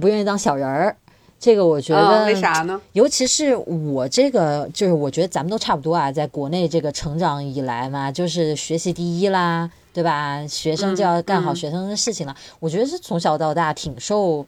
[0.00, 0.94] 不愿意当小人儿。
[1.38, 2.80] 这个我觉得为啥呢？
[2.92, 9.70] 尤其是我这个，就是我觉得咱们都差不多啊，在国内这个成长以来嘛，就是学习第一啦。
[9.92, 10.46] 对吧？
[10.46, 12.36] 学生就要干好学生的事情了。
[12.60, 14.44] 我觉得是从小到大挺受，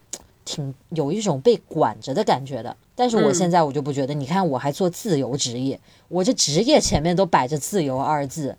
[0.48, 2.74] 挺有一种被管着的感觉的。
[2.94, 8.56] 但是我现在我就不觉得，你看我还做自由职业，我这职业前面都摆着“自由”二字。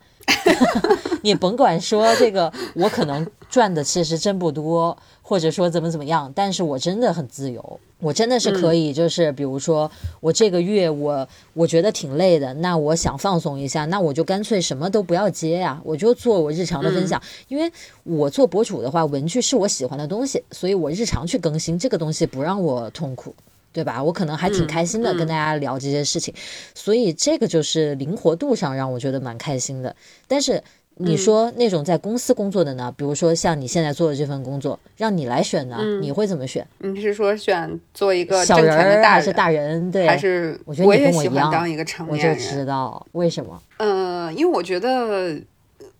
[1.23, 4.95] 你甭管说这个，我可能赚的其实真不多，
[5.29, 17.71] 或者说怎么怎么样，但是我真的很自由，我真的是可以，就是比如说我这个月我我觉得挺累的，那我想放松一下，那我就干脆什么都不要接呀，我就做我日常的分享，因为
[18.03, 23.35] 我做博主的话，文具是我喜欢的东西，所以我日常去更新这个东西不让我痛苦。
[23.71, 24.03] 对吧？
[24.03, 26.33] 我可能还挺开心的，跟大家聊这些事情，
[26.73, 29.95] 所以这个就是灵活度上让我觉得蛮开心的。
[30.27, 30.61] 但是
[31.01, 32.93] 你说那种在公司工作的呢？
[32.97, 36.67] 比如说像你现在做的这份工作，让你来选呢，你会怎么选？
[36.79, 39.89] 你是说选做一个小人还是大人？
[39.89, 42.35] 对，还是我觉得你跟我一样，当一个成年人。
[42.35, 43.61] 我就知道为什么？
[43.77, 45.41] 嗯，因为我觉得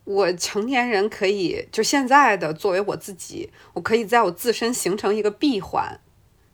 [0.04, 5.98] 我成年人可以就现在的作为我自己，我可以在我自身形成一个闭环。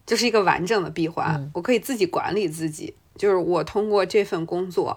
[0.06, 2.94] 就是一个完整的闭环，我可以自己管理自己。
[3.16, 4.96] 就是我通过这份工作，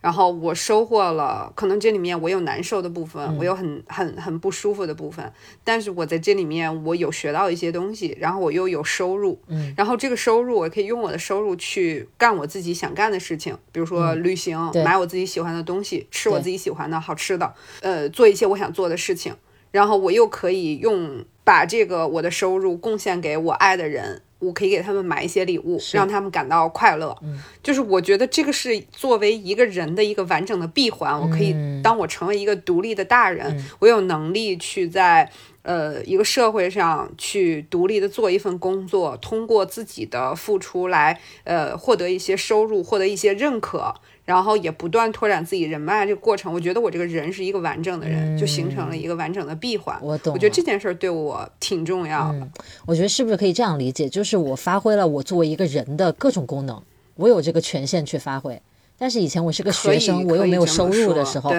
[0.00, 5.32] 然后我收获了，可能这里面我有难受的部分，我有很很很不舒服的部分，
[5.64, 9.40] 但是我在这里面我有学到一些东西，然后我又有收入，
[9.76, 19.34] 然后这个收入我可以用我的收入去干我自己想干的事情，比如说旅行，买我自己喜欢的东西，吃我自己喜欢的好吃的，呃，做一些我想做的事情，
[19.72, 24.22] 然后我又可以用把这个我的收入贡献给我爱的人。
[24.38, 27.16] 我可以给他们买一些礼物，让他们感到快乐。
[27.22, 31.18] 嗯，就是我觉得这个是作为一个人的一个完整的闭环。
[31.18, 35.30] 我可以当我成为一个独立的大人，我有能力去在
[35.62, 43.94] 呃一个社会上去独立的做一份工作，通过自己的付出来呃获得一些收入，获得一些认可。
[44.26, 49.96] 然后也不断拓展自己人脉这个过程，我觉得我这个人是一个完整的人，就形成了一个完整的闭环。
[50.02, 50.34] 我懂。
[50.34, 52.48] 我觉得这件事儿对我挺重要的。
[52.84, 56.82] 我觉得是不是可以这样理解，就是我发挥了我作为一个人的各种功能，
[57.14, 58.60] 我有这个权限去发挥。
[58.98, 61.52] 但是以前我是个学生，我又没有收入的时候，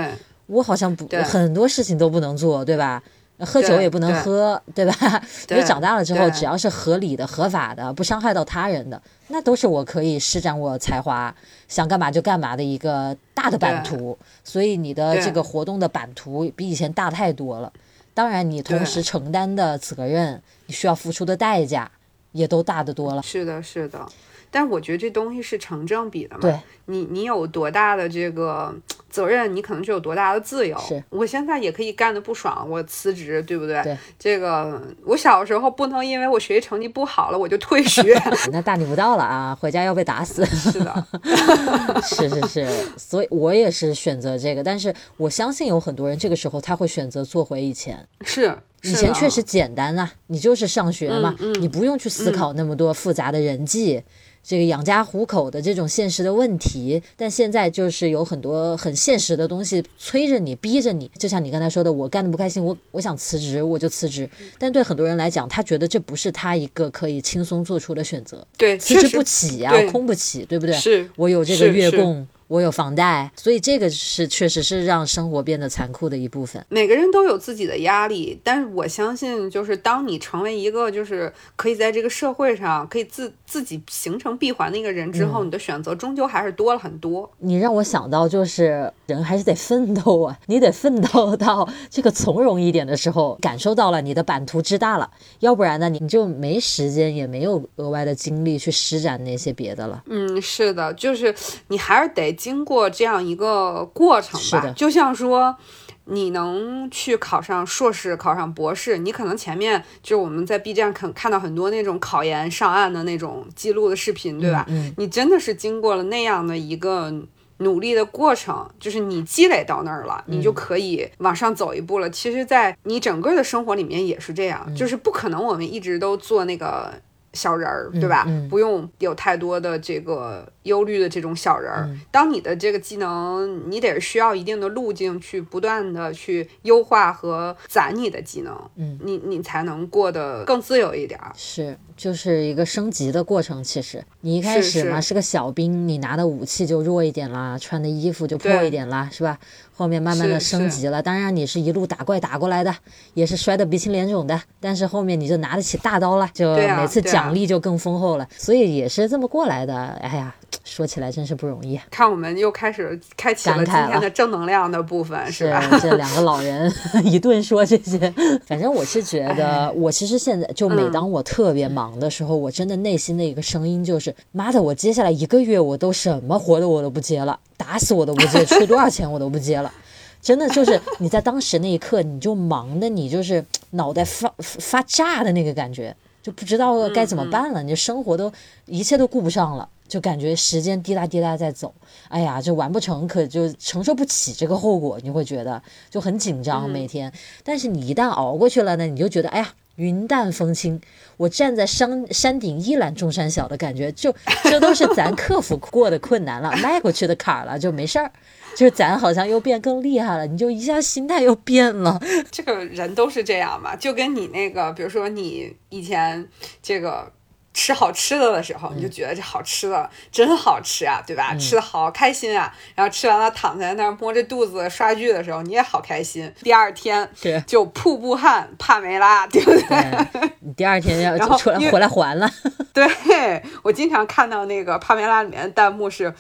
[0.48, 3.02] 我好像不很多事情都不能做，对吧？
[3.46, 5.22] 喝酒也不能喝，对吧？
[5.50, 11.34] 因为长大了之后，只要是合理的、合法的，不伤害到他人的，那都是我可以施展我才华、
[11.68, 14.18] 想干嘛就干嘛的一个大的版图。
[14.44, 17.72] 所以你的这个活动的版图比以前大太多了。
[18.14, 21.92] 当然，你同时承担的责任，你需要付出的代价
[22.32, 23.22] 也都大得多了。
[23.22, 24.00] 是的，是的。
[24.50, 26.42] 但我觉得这东西是成正比的嘛。
[26.42, 28.76] 对，你你有多大的这个。
[29.10, 30.78] 责任，你可能就有多大的自由。
[30.80, 33.82] 是我现在也可以干的不爽，我辞职，对不对？
[33.82, 38.16] 对，这个我小时候不能因为我学习成绩不好了我就退学，
[38.52, 39.56] 那大逆不道了啊！
[39.60, 40.46] 回家要被打死。
[40.46, 41.08] 是的，
[42.04, 48.08] 是是是，所以我也是选择这个，但是我相信有很多人这个时候他会选择做回以前。
[48.22, 54.04] 是，以前确实简单啊，你就是上学嘛，你不用去思考那么多复杂的人际。
[54.44, 61.12] 这个养家糊口的这种现实的问题，但现在就是有很多很现实的东西催着你、逼着你。
[61.18, 64.30] 就像你刚才说的，我干的不开心，我我想辞职，我就辞职。
[64.58, 68.46] 但对很多人来讲，他觉得这不是他一个可以轻松做出的选择。
[68.58, 70.74] 对，辞职不起呀，空不起，对不对？
[70.76, 72.26] 是我有这个月供。
[72.48, 76.66] 我有房贷，所以这个是确实是让生活变得残酷的一部分。
[76.70, 87.30] 每个人都有自己的压力，但是我相信，就是当你成为一个就是可以在这个社会上可以自自己形成闭环的一个人之后，你的选择终究还是多了很多。
[87.40, 100.02] 你让我想到，就是人还是得奋斗啊，你得奋斗到这个从容一点的时候，感受到了你的版图之大了，要不然呢，你就没时间，也没有额外的精力去施展那些别的了。
[100.06, 101.36] 嗯，是的，就是
[101.68, 102.37] 你还是得。
[102.38, 105.58] 经过这样一个过程吧，就像说，
[106.06, 114.66] 你能去考上硕士，考上博士，你可能前面就我们在 B 站看看到很多那种考研上岸的那种记录的视频，对吧？
[114.98, 117.12] 你真的是经过了那样的一个
[117.58, 122.08] 努力的过程，就是你积累到那儿了，你就可以往上走一步了。
[122.10, 126.94] 其实，在你整个的生活里面也是这样，就是不可能我们一直都做那个
[127.34, 128.28] 小人儿，对吧？
[128.50, 130.48] 不用有太多的这个。
[130.68, 141.32] 忧虑的这种小人儿，当你的这个技能，你得需要一定的路径去不断的去优化和攒你的技能，嗯，你你才能过得更自由一点儿。
[141.38, 143.64] 是，就是一个升级的过程。
[143.64, 149.40] 其实你一开始嘛是个小兵，你拿的武器就弱一点啦，穿的衣服就破一点啦，是吧？
[149.78, 152.76] 后面慢慢的升级了，当然你是一路打怪打过来的，
[153.14, 159.76] 也是摔得鼻青脸肿的，但是后面你就拿得起大刀了，就每次奖励就更丰厚了，所以也是这么过来的。
[160.02, 160.34] 哎呀。
[160.64, 161.80] 说起来真是不容易。
[161.90, 165.62] 看我们又开始开启了今天的正能量的部分， 是吧？
[165.82, 166.72] 这两个老人
[167.04, 168.14] 一顿说这些，
[168.46, 179.74] 反正我是觉得，我其实现在就每当我特别忙的时候，我真的内心的一个声音就是：妈的，我接下来一个月我都什么活的我都不接了，打死我都不接，出多少钱我都不接了。
[180.22, 188.32] 真的就是你在当时那一刻，你就忙的你就是脑袋发发炸的那个感觉，就不知道该怎么办了，你就生活都
[188.66, 191.74] 一切都顾不上了，就感觉时间滴答滴答在走，
[192.10, 197.14] 哎呀，就完不成，可就承受不起这个后果，你会觉得就很紧张每天。
[197.44, 200.80] 但是你一旦熬过去了呢，你就觉得哎呀，云淡风轻，
[201.18, 204.14] 我站在山山顶一览众山小的感觉，就
[204.44, 208.12] 这都是咱克服过的困难了， 迈过去的坎儿了，就没事儿。
[208.56, 212.02] 就是咱好像又变更厉害了，你就一下心态又变了。
[212.32, 216.28] 这个人都是这样嘛，就跟你那个，比如说你以前
[216.64, 217.12] 这个
[217.58, 221.34] 吃好吃的的时候，你就觉得这好吃的真好吃啊，对吧？
[221.40, 222.54] 吃的好开心啊。
[222.76, 226.32] 然后吃完了躺在那儿摸着肚子刷剧的时候，你也好开心。
[226.44, 227.10] 第二天
[227.48, 230.30] 就瀑布汗帕梅拉， 对不对？
[230.42, 232.30] 你第二天要 出来回来还了。
[232.72, 236.14] 对我经常看到那个帕梅拉里面的弹幕是。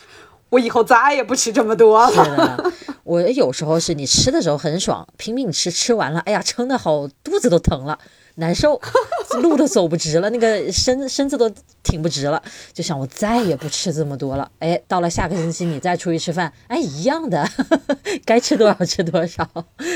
[0.49, 2.09] 我以后再也不吃这么多了。
[2.09, 2.71] 是的，
[3.03, 7.99] 我有时候是你吃的时候很爽，拼命吃，吃完了，哎呀，撑的好，肚子都疼了。
[8.39, 8.79] 难受，
[9.41, 11.51] 路都走不直了，那个身身子都
[11.83, 14.49] 挺不直了，就想我再也不吃这么多了。
[14.59, 17.47] 哎，到了下个星期你再出去吃饭，哎，一样的，
[18.25, 19.47] 该吃多少吃多少。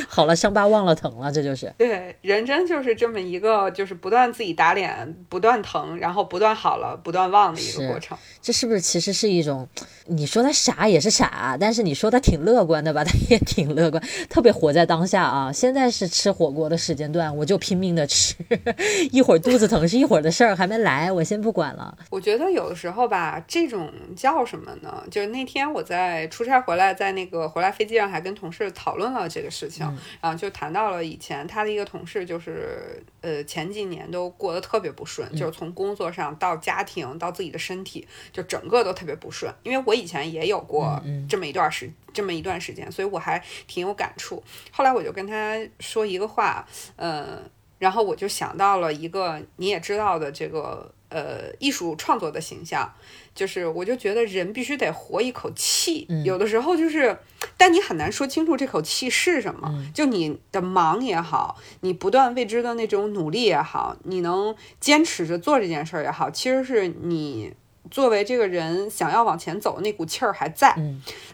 [0.08, 1.72] 好了，伤疤忘了疼了，这就是。
[1.78, 8.18] 对，人真就是这么一个，就是不断自己打脸，不断疼，然后不断好了，不断忘的一个过程。
[8.42, 9.68] 这是不是其实是一种，
[10.08, 15.52] 你说他傻也是傻，但是你说他挺乐观的吧，他也挺乐观，特别活在当下啊。
[15.52, 18.31] 现在是吃火锅的时间段，我就拼命的吃。
[19.12, 21.98] 一会儿肚子疼是一会儿的事儿，还没来，我先不管了。
[22.10, 25.04] 我觉得有的时候吧，这种叫什么呢？
[25.10, 29.86] 就是那天我在出差回来，在那个回来飞机上还跟同事讨论了这个事情，
[30.22, 39.54] 然后就谈到了以前他的一个同事，就是呃前几年都过得特别不顺，就是从工作上到家庭到自己的身体，就整个都特别不顺。
[39.64, 44.44] 因为我以前也有过这么一段时这么一段时间，所以我还挺有感触。
[44.72, 47.40] 后来我就跟他说一个话，呃。
[47.82, 52.94] 然后我就想到了一个你也知道的这个呃艺术创作的形象，
[53.34, 57.18] 就是我就觉得人必须得活一口气，有的时候就是，
[57.58, 59.68] 但你很难说清楚这口气是什么。
[59.96, 67.52] 就你的忙也好，你不断未知的那种努力也好，你能坚持着做这件事儿也好，其实是你
[67.90, 70.76] 作为这个人想要往前走的那股气儿还在。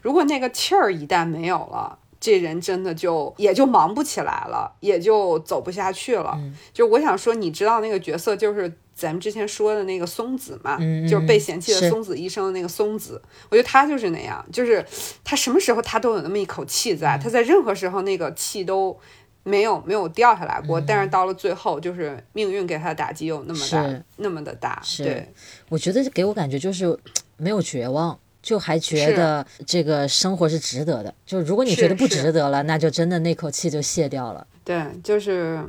[0.01, 1.99] 如果那个气儿一旦没有了。
[2.19, 6.37] 这人真的就也就忙不起来了，也就走不下去了。
[6.73, 13.21] 就我想说，你知道那个角色就是咱们之前说的那个松子嘛，就是被嫌弃的松子医生的那个松子。
[13.49, 14.83] 我觉得他就是那样，就是
[15.23, 18.97] 他什么时候他都有那么一口气在，他在任何时候那个气都
[19.43, 20.81] 没有没有掉下来过。
[20.81, 24.81] 但是到了最后，就是命运给他的打击有那么大，那么的大。
[24.97, 25.31] 对，
[25.69, 26.97] 我觉得给我感觉就是
[27.37, 28.19] 没有绝望。
[28.47, 34.47] 就还觉得这个生活是值得的，就如果你觉得不值得了，那就真的那口气就泄掉了。
[34.63, 35.61] 对，就是。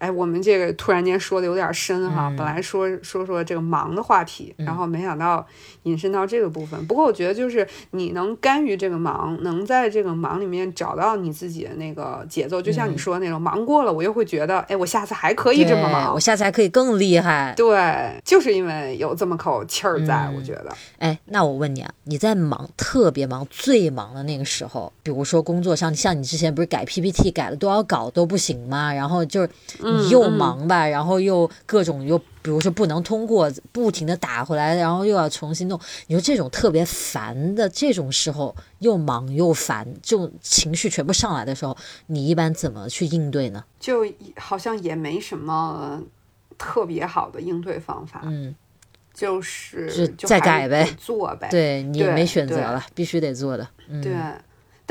[0.00, 5.46] 哎，我们这个突然间说的有点深哈，本来说说说这个忙的话题，然后没想到
[5.82, 6.86] 引申到这个部分。
[6.86, 17.52] 不过我觉得就是你能甘于这个忙，能在这个忙里面找到你自己的那个节奏，就像你说的那种，忙过了我又会觉得，哎，我下次还可以这么忙，我下次还可以更厉害。
[17.54, 20.74] 对，就是因为有这么口气儿在，我觉得。
[20.98, 28.94] 哎，那我问你啊，你在忙特别忙、最忙的那个时候，比如说工作上，像你之前不是改 PPT 改了多少稿都不行吗？
[28.94, 29.50] 然后就是。
[29.98, 35.78] 你又忙吧，然后又各种又，比如说不能通过，不停的打回来，然后又要重新弄。
[36.06, 41.76] 你说这种特别烦的这种时候，又忙又烦，这种情绪全部上来的时候，
[42.06, 43.64] 你一般怎么去应对呢？
[43.78, 46.02] 就好像也没什么
[46.58, 48.54] 特别好的应对方法，嗯，
[49.14, 53.68] 就是再改呗，做呗，对你没选择了，必须得做的，
[54.02, 54.12] 对。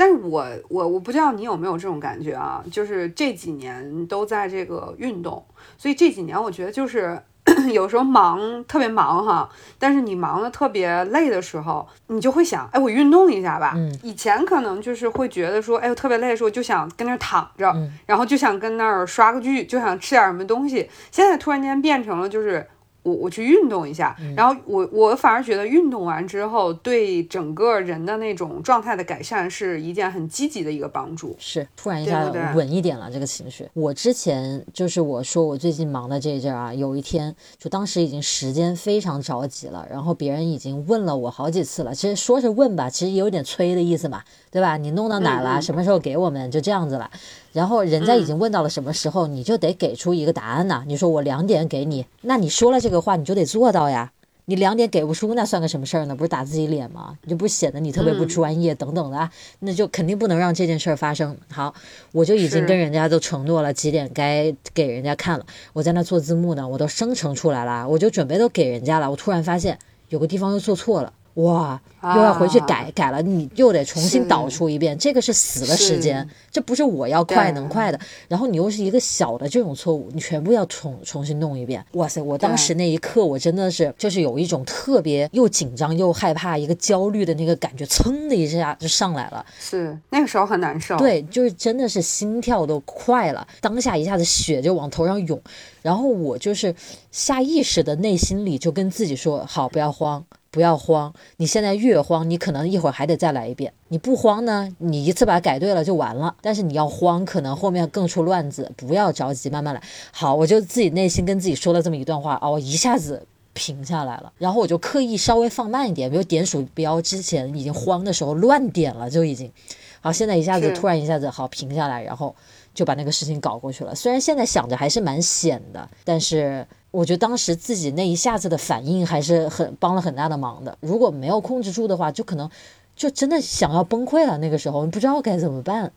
[0.00, 5.44] 但是我我我不知道你有没有这种感觉啊，就是这几年都在这个运动，
[5.76, 7.20] 所以这几年我觉得就是
[7.70, 9.46] 有时候忙特别忙哈，
[9.78, 13.74] 但是你忙的特别累的时候，你就会想，哎，我运动一下吧。
[14.02, 17.70] 以前可能就是会觉得说，哎，我特别累的时候就想跟那儿躺着，
[18.06, 20.88] 然后就想跟那儿刷个剧，就想吃点什么东西。
[21.10, 22.66] 现在突然间变成了就是。
[23.02, 31.34] 我我去运动一下，然后我我反而觉得运动完之后，对整个人的那种状态的改善是一件很积极的一个帮助。
[31.38, 33.68] 是，突然一下稳一点了这个情绪。
[33.74, 44.76] 我之前就是我说我最近忙的这一阵啊，有一天就当时已经时间非常着急了，然后别人已经问了我好几次了，其实说是问吧，其实也有点催的意思嘛，对吧？
[44.76, 45.62] 你弄到哪了？
[45.62, 46.50] 什么时候给我们？
[46.50, 47.10] 就这样子了。
[47.54, 50.84] 然后人家已经问到了什么时候，你就得给出一个答案呐。
[50.86, 52.90] 你说我两点给你，那你说了这。
[52.90, 54.10] 个话你就得做到呀！
[54.46, 56.16] 你两点给不出，那算个什么事儿呢？
[56.16, 57.16] 不是打自己脸吗？
[57.22, 59.30] 你就不显得你特别不专业等等的啊？
[59.60, 61.36] 那就肯定不能让这件事儿发生。
[61.52, 61.72] 好，
[62.10, 65.46] 我就已经跟人家都承诺了几点该给人家看了。
[65.72, 69.08] 我在那做字幕呢，我都生成出来了，我就准备都给人家了。
[69.08, 69.78] 我突然发现
[70.08, 71.12] 有个地方又做错了。
[71.34, 77.98] 哇，又要回去改改了，你又得重新导出一遍，这个是死的时间，这不是我要快能快的。
[78.28, 81.84] 然后你又是一个小的这种错误，你全部要重重新弄一遍。
[81.92, 89.44] 哇塞，我当时那一刻，我真的是就是有一种特别又紧张又害怕、一个焦虑的那个感觉，噌的一下就上来了。
[89.58, 90.96] 是那个时候很难受。
[90.96, 95.40] 对，就是真的是心跳都快了，当下一下子血就往头上涌，
[95.80, 96.74] 然后我就是
[97.12, 100.24] 下意识的内心里就跟自己说：好，不要慌。
[100.52, 103.72] 不要慌，你现在越慌，你可能一会儿还得再来一遍。
[103.88, 106.34] 你不慌呢，你一次把它改对了就完了。
[106.42, 108.70] 但是你要慌，可能后面更出乱子。
[108.76, 109.80] 不要着急，慢慢来。
[110.10, 114.32] 好，我就自己内心跟自己说了这么一段话啊，我一下子平下来了。
[114.38, 119.52] 然后我就刻意稍微放慢一点，比如点鼠标之前已经慌的时候乱点了，就已经
[120.00, 120.12] 好。
[120.12, 122.34] 现在一下子突然一下子好平下来，然后
[122.74, 123.94] 就把那个事情搞过去了。
[123.94, 126.66] 虽然现在想着还是蛮险的，但是。
[126.90, 130.76] 我觉得当时自己那一下子的反应还是很帮了很大的忙的。
[130.80, 132.50] 如果没有控制住的话，就可能
[132.96, 134.38] 就真的想要崩溃了。
[134.38, 135.92] 那个时候不知道该怎么办，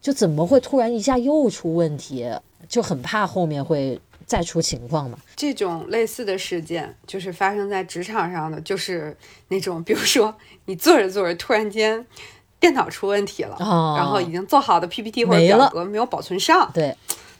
[0.00, 2.30] 就怎么会突然一下又出问题，
[2.68, 5.18] 就很怕后面会再出情况嘛。
[5.34, 9.16] 这种类似的事件就是发生在职场上的，就是
[9.48, 10.34] 那种比如说
[10.66, 12.06] 你做着做着突然间
[12.60, 16.70] 电脑出问题了，然后已经做好的 PPT 或者表格没有保存上。
[16.74, 16.94] 对。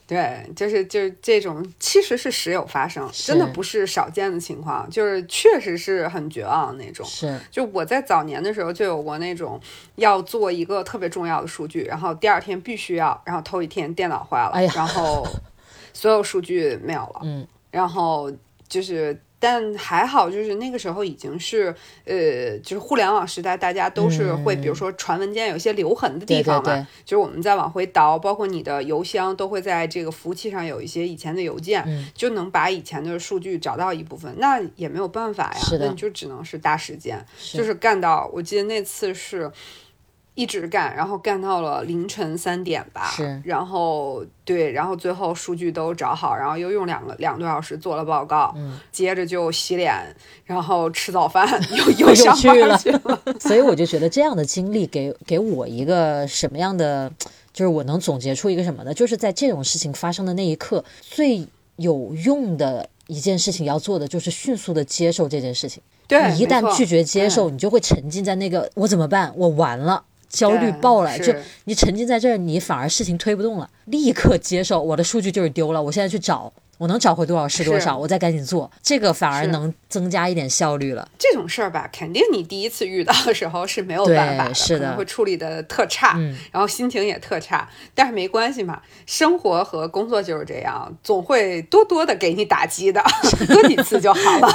[0.07, 7.05] 对，就是就是这种，其实是时有发生，真的不是少见的情况，就是确实是很绝望的那种。
[7.05, 9.59] 是，就我在早年的时候就有过那种
[9.95, 15.25] 要做一个特别重要的数据，然后第二天必须要，然后头一天电脑坏了，然后
[15.93, 18.31] 所有数据没有了，嗯，然后
[18.67, 19.19] 就是。
[19.45, 21.71] 但还好，就是那个时候已经是，
[22.03, 31.85] 呃，就是互联网时代，大家都是会，比如说传文件有些留痕的地方嘛，就是我们再往回倒，包括你的邮箱都会在这个服务器上有一些以前的邮件，
[32.15, 34.33] 就能把以前的数据找到一部分。
[34.39, 37.23] 那也没有办法呀，那你就只能是搭时间，
[37.53, 39.51] 就是干到，我记得那次是。
[40.35, 43.09] 一直干，然后干到了凌晨三点吧。
[43.15, 48.53] 是，然后对，然后最后数据都找好，然后又用两个两个多小时做了报告。
[48.57, 49.93] 嗯，接着就洗脸，
[50.43, 53.21] 然后吃早饭， 又又上班去了。
[53.39, 57.09] 所以我就觉得这样的经历给给我一个什么样的，
[57.53, 58.93] 就是我能总结出一个什么呢？
[58.93, 65.81] 就是在这种事情发生的那一刻，最有用的一件事情要做的就是迅速的接受这件事情。
[66.07, 69.33] 对，你一旦拒绝接受，你就会沉浸在那个我怎么办？
[69.37, 70.03] 我完了。
[70.35, 71.33] 焦虑爆了，就
[71.63, 73.69] 你沉浸在这儿，你反而事情推不动了。
[73.85, 76.51] 立刻接受我的数据就是丢了，我现在去找。
[76.77, 81.07] 我能找回多少是多少，我再赶紧做，这个反而能增加一点效率了。
[81.17, 86.19] 这种事儿吧，肯定你第一次遇到的时候是没有办法的，是的，会处理的特差，
[86.51, 87.69] 然后心情也特差。
[87.93, 93.01] 但是没关系嘛，生活和工作就是这样，总会多多的给你打击的，
[93.47, 94.53] 多几次就好了。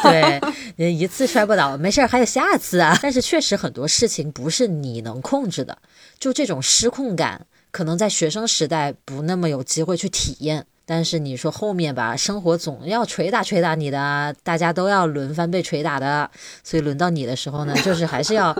[0.76, 2.98] 对，一次摔不倒，没事儿，还有下次啊。
[3.02, 5.78] 但是确实很多事情不是你能控制的，
[6.18, 10.66] 就这种失控感，可能在学生时代不那么有机会去体验。
[10.90, 16.28] 但是你说后面吧，生活总要捶打捶打你的，大家都要轮番被捶打的，
[16.64, 18.52] 所以轮到你的时候呢，就是还是要，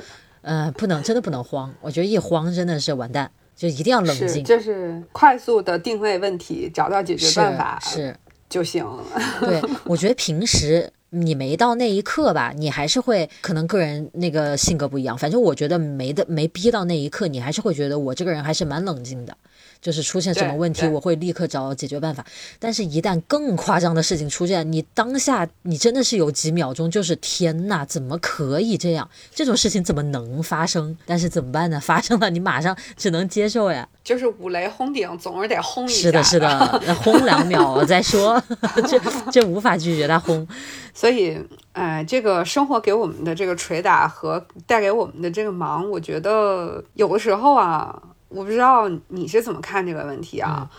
[0.42, 8.16] 呃，不能真的不能慌，我觉得一慌真的是完蛋，就一定要冷静，就是快速的定位问题，找到解决办法是
[8.48, 8.86] 就行。
[9.42, 19.36] 对，我觉得平时你没到那一刻吧，你还是会可能个人那个性格不一样，反正我觉得没的没逼到那一刻，你还是会觉得我这个人还是蛮冷静的。
[19.80, 22.24] 就是出现什么问题，我会立刻找解决办法。
[22.58, 29.08] 但是，一旦更夸张的事情出现，你当下你真的是有几秒钟，就是天呐，怎么可以这样？
[29.34, 30.96] 这种事情怎么能发生？
[31.06, 31.80] 但是怎么办呢？
[31.82, 33.88] 发生了，你马上只能接受呀。
[34.04, 36.02] 就是五雷轰顶，总是得轰一下。
[36.02, 38.42] 是的，是的， 轰两秒再说，
[38.86, 39.00] 这
[39.30, 40.46] 这无法拒绝他轰。
[40.92, 41.38] 所以，
[41.72, 48.02] 哎，这个生活给我们的这个捶打和带给我们的这个忙，我觉得有的时候啊。
[48.30, 50.70] 我不知道你是怎么看这个问题啊？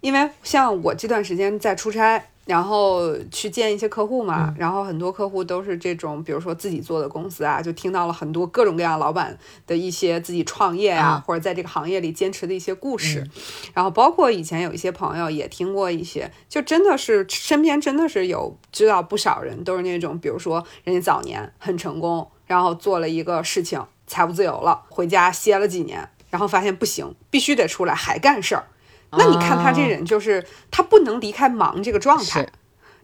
[0.00, 13.24] 因为像我这段时间在出差，然后去见一些客户嘛，然后很多客户都是这种，比如说自己做的公司啊，就听到了很多各种各样老板的一些自己创业啊，或者在这个行业里坚持的一些故事。
[13.72, 28.64] 然后包括以前有一些朋友也听过一些，就真的是身边真的是有知道不少人都是那种，比如说人家早年很成功，然后做了一个事情，财务自由了，回家歇了几年，然后发现不行，必须得出来还干事儿。
[29.10, 32.48] 那你看他这人，就是他不能离开忙这个状态，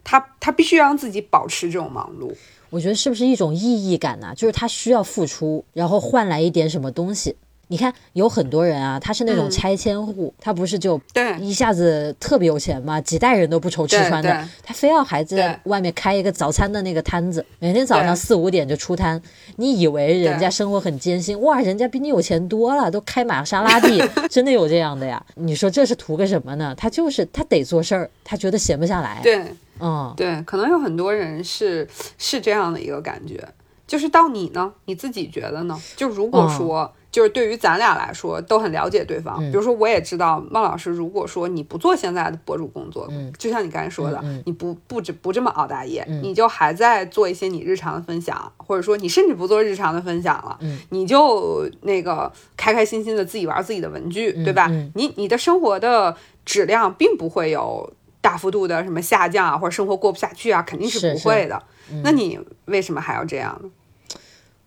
[0.03, 2.35] 他他必须让自己保持这种忙碌。
[2.71, 4.33] 我觉得是不是一种意义感呢？
[4.35, 7.35] 就是他需要付出，然后换来一点什么东西。
[7.71, 10.99] 你看，有很多人啊，他是那种拆迁户，他不是就
[11.39, 19.21] 一下子特别有钱嘛，几代人都不愁吃穿的，他非要孩子在外面开一个早餐的那个摊子，每天早上四五点就出摊。
[19.57, 21.39] 你以为人家生活很艰辛？
[21.41, 24.01] 哇，人家比你有钱多了，都开玛莎拉蒂，
[24.31, 25.23] 真的有这样的呀？
[25.35, 26.73] 你说这是图个什么呢？
[26.75, 29.19] 他就是他得做事儿，他觉得闲不下来。
[29.21, 29.45] 对，
[29.79, 33.47] 嗯，对，可能有很多人是是这样的一个感觉，
[33.85, 35.79] 就是到你呢，你自己觉得呢？
[35.95, 36.91] 就如果说。
[37.11, 43.07] 就是对于咱俩来说都很了解对方，比如说我也知道孟老师，如果说你不做现在的博主工作，
[43.37, 50.57] 就像你刚才说的，你不不不不这么熬大夜，你就还在做一些你日常的分享，或者说你甚至不做日常的分享了，
[50.89, 54.67] 你就那个开开心心的自己玩自己的文具，对吧？
[54.95, 57.91] 你你的生活的质量并不会有
[58.21, 61.61] 大幅度的什么下降啊，或者生活过不下去啊，肯定是不会的。
[62.03, 63.69] 那你为什么还要这样呢？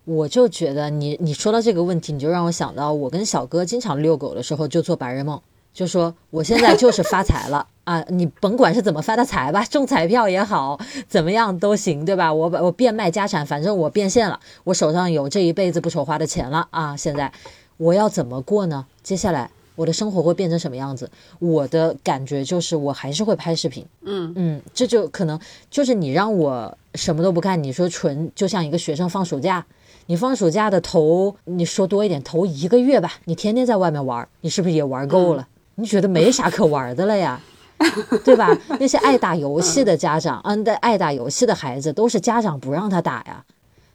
[0.05, 5.41] 我就觉得你你说到这个问题，你就让我想到我跟小哥经常遛狗的时候就做白日梦，
[5.73, 8.05] 就说我现在就是发财了 啊！
[8.09, 10.77] 你甭管是怎么发的财吧，中彩票也好，
[11.09, 12.33] 怎么样都行，对吧？
[12.33, 16.97] 我把我变卖家产，反正我变现了，我手上有这一辈子不愁花的钱了啊！
[16.97, 17.33] 现在
[17.77, 18.87] 我要怎么过呢？
[19.05, 21.09] 接下来我的生活会变成什么样子？
[21.39, 25.39] 我的感觉就是我还是会拍视频，嗯嗯，这就可能
[25.71, 29.65] 就是你让我什么都不干，你说纯就像一个学生放暑假。
[30.13, 35.49] 你放暑假的头，你说多一点，头一个月吧，你天天在外面玩，你是不是也玩够了？
[35.77, 37.41] 你觉得没啥可玩的了呀，
[38.23, 38.55] 对吧？
[38.79, 43.43] 那些爱打游戏的家长，嗯，的爱打游戏的孩子，都是家长不让他打呀。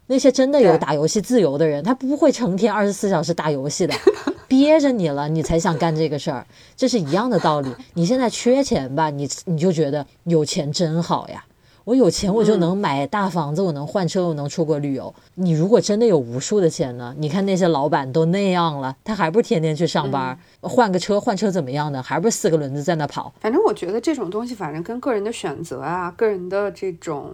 [0.08, 3.94] 那些真的有打游戏自由的人，他不会成天二十四小时打游戏的，
[4.50, 6.44] 憋着你了，你才想干这个事儿，
[6.76, 7.70] 这是一样的道理。
[7.94, 11.46] 你现在缺钱吧，你你就觉得有钱真好呀。
[11.88, 15.16] 我有钱，我就能买大房子，我能换车，我能出国旅游。
[15.36, 17.16] 你如果真的有无数的钱呢？
[17.18, 22.04] 你看那些老板都那样了，他还不是天天去上班，换个车换车怎么样呢？
[22.04, 23.34] 还不是四个轮子在那跑？
[23.40, 27.34] 反正我觉得这种东西，反正跟个人的选择啊，个人的这种，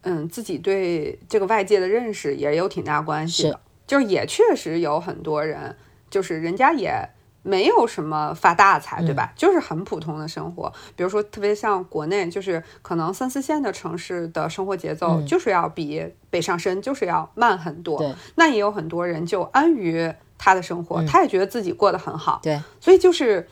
[0.00, 3.60] 嗯，自己对这个外界的认识也有挺大关系的。
[3.86, 5.76] 就是也确实有很多人，
[6.10, 7.08] 就是人家也。
[7.42, 9.32] 没有什么发大财，对吧？
[9.34, 10.72] 就是很普通的生活。
[10.94, 18.14] 比如说，特别像国内，就是可能三四线的城市的生活节奏，就是要比北上深就是要慢很多。
[18.34, 22.40] 那也有很多人就安于他的生活，他也觉得自己过得很好。
[22.42, 23.48] 对，所以就是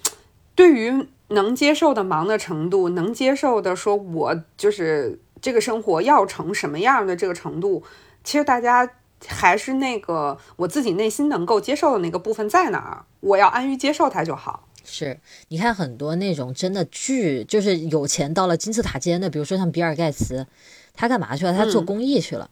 [0.55, 7.83] 对于能接受的忙的程度，能接受的说，我就是这个生活要成什么样的这个程度，
[8.23, 8.91] 其实大家。
[9.27, 14.69] 还是那个我自己内心能够接受的那个部分在哪儿，我要安于接受它就好。
[14.85, 20.47] 是，你看很多那种真的巨就是有钱到了金字塔尖的，比如说像比尔盖茨，
[20.95, 21.53] 他干嘛去了？
[21.53, 22.51] 他做公益去了。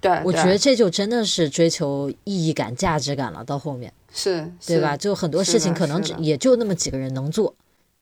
[0.00, 3.44] 对，我觉得这就真的是追求意义感、价值感了。
[3.44, 4.96] 到后面是，对吧？
[4.96, 7.54] 就很多事情可能也就那么几个人能做，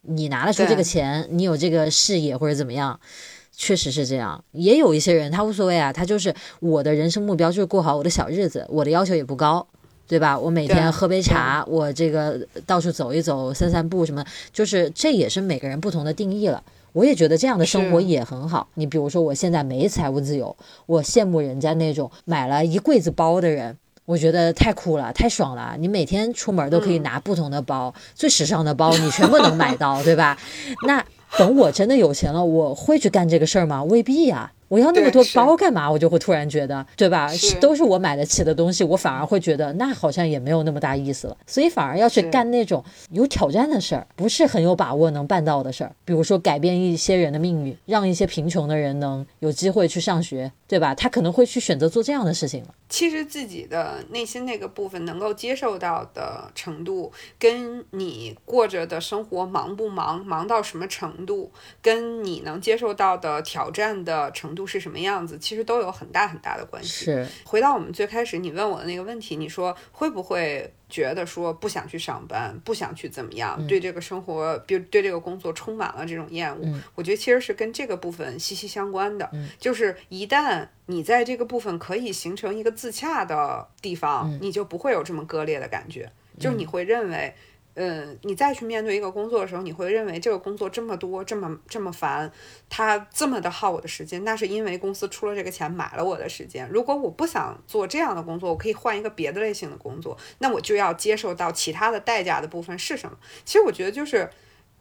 [0.03, 2.99] 你拿得出这个钱，你有这个事业或者怎么样。
[3.53, 9.66] 确实是这样，也有一些人他无所谓啊，他就是我的人生目标就是过好我的小日子，我的要求也不高，
[10.11, 10.37] 对吧？
[10.37, 12.37] 我每天喝杯茶，我这个
[12.67, 16.61] 到处走一走、散散步什么，就是这也是每个人不同的定义了。
[16.93, 18.67] 我也觉得这样的生活也很好。
[18.75, 20.57] 你比如说，我现在没财务自由，
[20.87, 25.77] 我羡慕人家那种买了一柜子包的人，我觉得太酷了，太爽了。
[25.79, 30.37] 你每天出门都可以拿不同的包，最时尚的包你全部能买到，对吧？
[30.89, 31.05] 那。
[31.39, 33.85] 等我真的有钱了，我会去干这个事儿吗？
[33.85, 34.51] 未必呀。
[34.71, 35.91] 我要那么多包干嘛？
[35.91, 37.27] 我就会突然觉得，对吧？
[37.27, 41.37] 是都是我买得起的东西，我反而会觉得那好像也没有那么大意思了。
[41.45, 45.93] 所以反而要去干那种有挑战的事儿，不是很有把握能办到的事儿。
[46.05, 50.95] 比如说改变一些人的命运，让一些贫穷的人能有机会去上学，对吧？
[50.95, 52.68] 他可能会去选择做这样的事情了。
[52.89, 57.11] 其实自己的内心那个部分能够接受到的程度，
[57.41, 61.51] 跟你过着的生活忙不忙，忙到什么程度，
[61.83, 64.60] 跟你能接受到的挑战的程度。
[64.61, 67.07] 度是什么样子，其实都有很大很大的关系。
[67.07, 76.81] 是，回到我们最开始你问我的那个问题，你说会不会觉得说不想去上班，不想去怎么样，对这个生活，比如对这个工作充满了这种厌恶？
[76.95, 79.31] 我觉得其实是跟这个部分息息相关的。
[79.59, 87.35] 就是一旦你在这个部分可以形成一个自洽的地方，你就不会有这么割裂的感觉，就是你会认为。
[87.83, 92.31] 嗯，你再去面对一个工作的时候，你会认为这个工作这么多，这么这么烦，
[92.68, 96.68] 它这么的耗我的时间，那是因为公司出了这个钱买了我的时间。
[96.68, 103.16] 如果我不想做这样的工作，我可以换一个别的类型的工作，那我就要接受到其他的代价的部分是什么？
[103.47, 104.28] 其实我觉得就是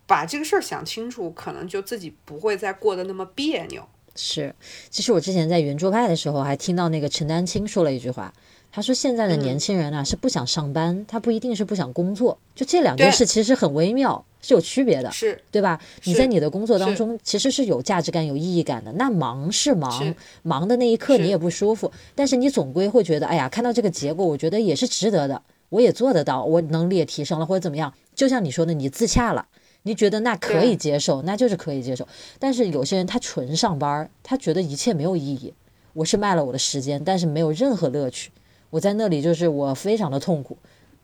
[0.06, 3.88] 把这个事儿想清楚，可能就自己不会再过得那么别扭。
[4.14, 4.54] 是，
[4.90, 8.34] 其实我之前在圆桌派的时候，还听到那个陈丹青说了一句话。
[8.80, 15.78] 他说：“现在的年轻人啊，是不想上班，他不一定是不想工作，就这两件事其实很微妙，是有区别的，是对吧？
[16.06, 18.90] 你在你的工作当中其实是有价值感、有意义感的。
[18.94, 27.94] 那忙是忙，忙的那一刻你也不舒服，但是你总归会觉得，哎呀，看到这个结果，我觉得也是值得的，我也做得到，我能力也提升了，或者怎么样。
[28.16, 29.46] 就像你说的，你自洽了，
[29.84, 32.08] 你觉得那可以接受，那就是可以接受。
[32.40, 35.54] 但是有些人他纯上班，他觉得一切没有意义，
[35.92, 38.32] 我是卖了我的时间，但是没有任何乐趣。”
[38.70, 40.58] 我在那里就是我非常的痛苦，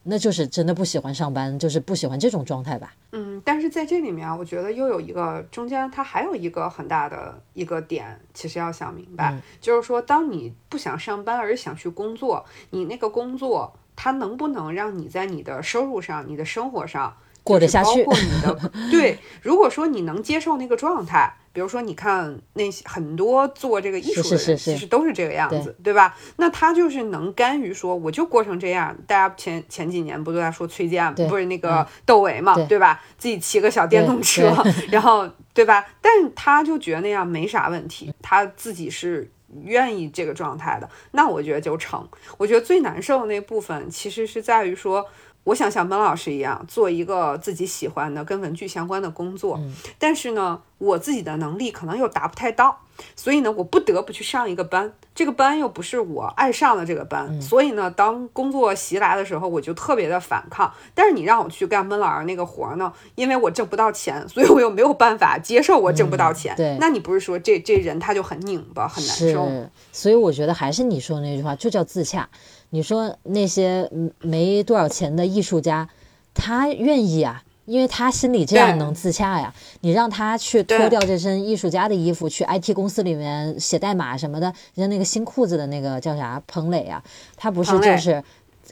[0.04, 2.94] 那就是真的不喜欢上班，就是不喜欢这种状态吧。
[3.12, 17.16] 嗯，但是在这里面，我觉得又有一个中间，它还有一个很大的一个点，其实要想明白，就是说，当你不想上班而想去工作，你那个工作它能不能让你在你的收入上、你的生活上
[17.46, 18.04] 过得下去？
[18.04, 21.34] 包括你的 对，如果说你能接受那个状态。
[21.56, 26.14] 比如说，你看那些很多做这个艺术的人，其实都是这个样子，对吧？
[26.36, 28.94] 那他就是能甘于说，我就过成这样。
[29.08, 33.02] 大家前前几年不都在说崔健，不是那个窦唯嘛，对吧？
[33.18, 34.54] 自己骑个小电动车，
[34.92, 35.88] 然后对吧？
[36.02, 39.32] 但他就觉得那样没啥问题，他自己是
[39.64, 40.90] 愿意这个状态的。
[41.12, 42.06] 那我觉得就成。
[42.38, 45.06] 我觉得最难受的那部分，其实是在于说。
[45.46, 49.60] 我想像温老师一样做一个自己喜欢的跟文具相关的工作，
[49.98, 52.82] 但是呢，我自己的能力可能又达不太到，
[53.16, 54.92] 所以呢，我不得不去上一个班。
[55.14, 60.74] 这个班又不是我爱上的这个班，所以呢，当工作袭来的时候，我就特别的反抗。
[60.94, 66.54] 但是你让我去干温老师那个活呢，因为我挣不到钱，所以我又没有办法接受我挣不到钱。
[66.58, 69.70] 对，那你不是说这这人他就很拧巴，很难受？
[69.94, 72.28] 所以我觉得还是你说的那句话，就叫自洽。
[72.72, 73.90] 你说那些
[74.20, 75.88] 没多少钱的艺术家，
[76.34, 79.54] 他愿意啊，因为他心里这样能自洽呀。
[79.82, 87.02] 你让他去脱掉这身艺术家的衣服，去 IT 公司里面写代码什么的，人家那个新裤子的那个叫啥彭磊啊，
[87.38, 88.22] 他不是就是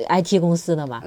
[0.09, 1.01] IT 公司的嘛，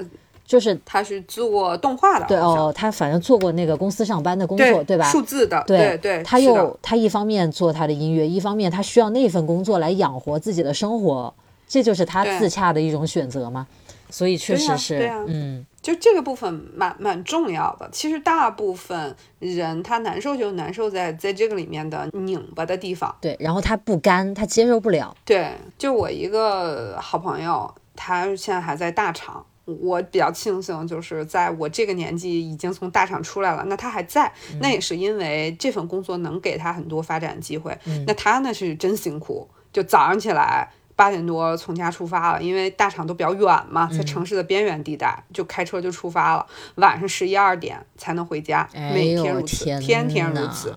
[0.47, 5.11] 就是他是做动画的，对哦，他反正做过那个公司上班的工作，对吧？
[5.11, 6.23] 数字的，对对。
[6.23, 11.35] 他又他一方面做他的音乐，一方面他需要那份工作来养活自己的生活。
[11.67, 13.67] 这就是他自洽的一种选择吗？
[14.09, 17.89] 所以确实是，嗯，就这个部分蛮蛮重要的。
[17.91, 23.13] 其实大部分人他难受就难受在在这个里面的拧巴的地方。
[23.21, 25.15] 对，然后他不甘，他接受不了。
[25.25, 29.45] 对，就我一个好朋友，他现在还在大厂。
[29.65, 33.65] 我比较庆幸，就是在我这个年纪已经从大厂出来了。
[33.67, 37.77] 那他还在，那也是因为这份工作能给他很多发展机会。
[38.07, 40.71] 那他呢是真辛苦，就早上起来。
[40.97, 46.47] 八点多从家出发了，因为大厂都比较远嘛，在城市的边缘地带，就开车就出发了。
[46.77, 50.75] 晚上十一二点才能回家，每天如此，天天如此。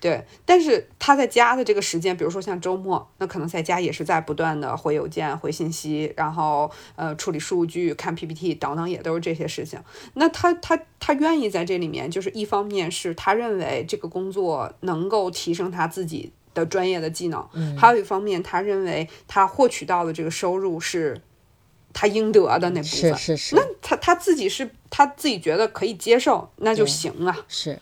[0.00, 9.80] 对，但是他在家的这个时间，比如说像周末，那可能在家也是在不断的回邮件、回信息，然后呃处理数据、看 PPT 等等，也都是这些事情。
[10.14, 16.30] 那他他他愿意在这里面，就是一方面是他认为这个工作能够提升他自己。
[16.58, 21.20] 的专业的技能，还有一方面，他认为他获取到的这个收入是
[21.92, 23.56] 他应得的那部分，是是是。
[23.56, 27.38] 那他他自己是他自己觉得可以接受，那就行啊。
[27.48, 27.78] 是。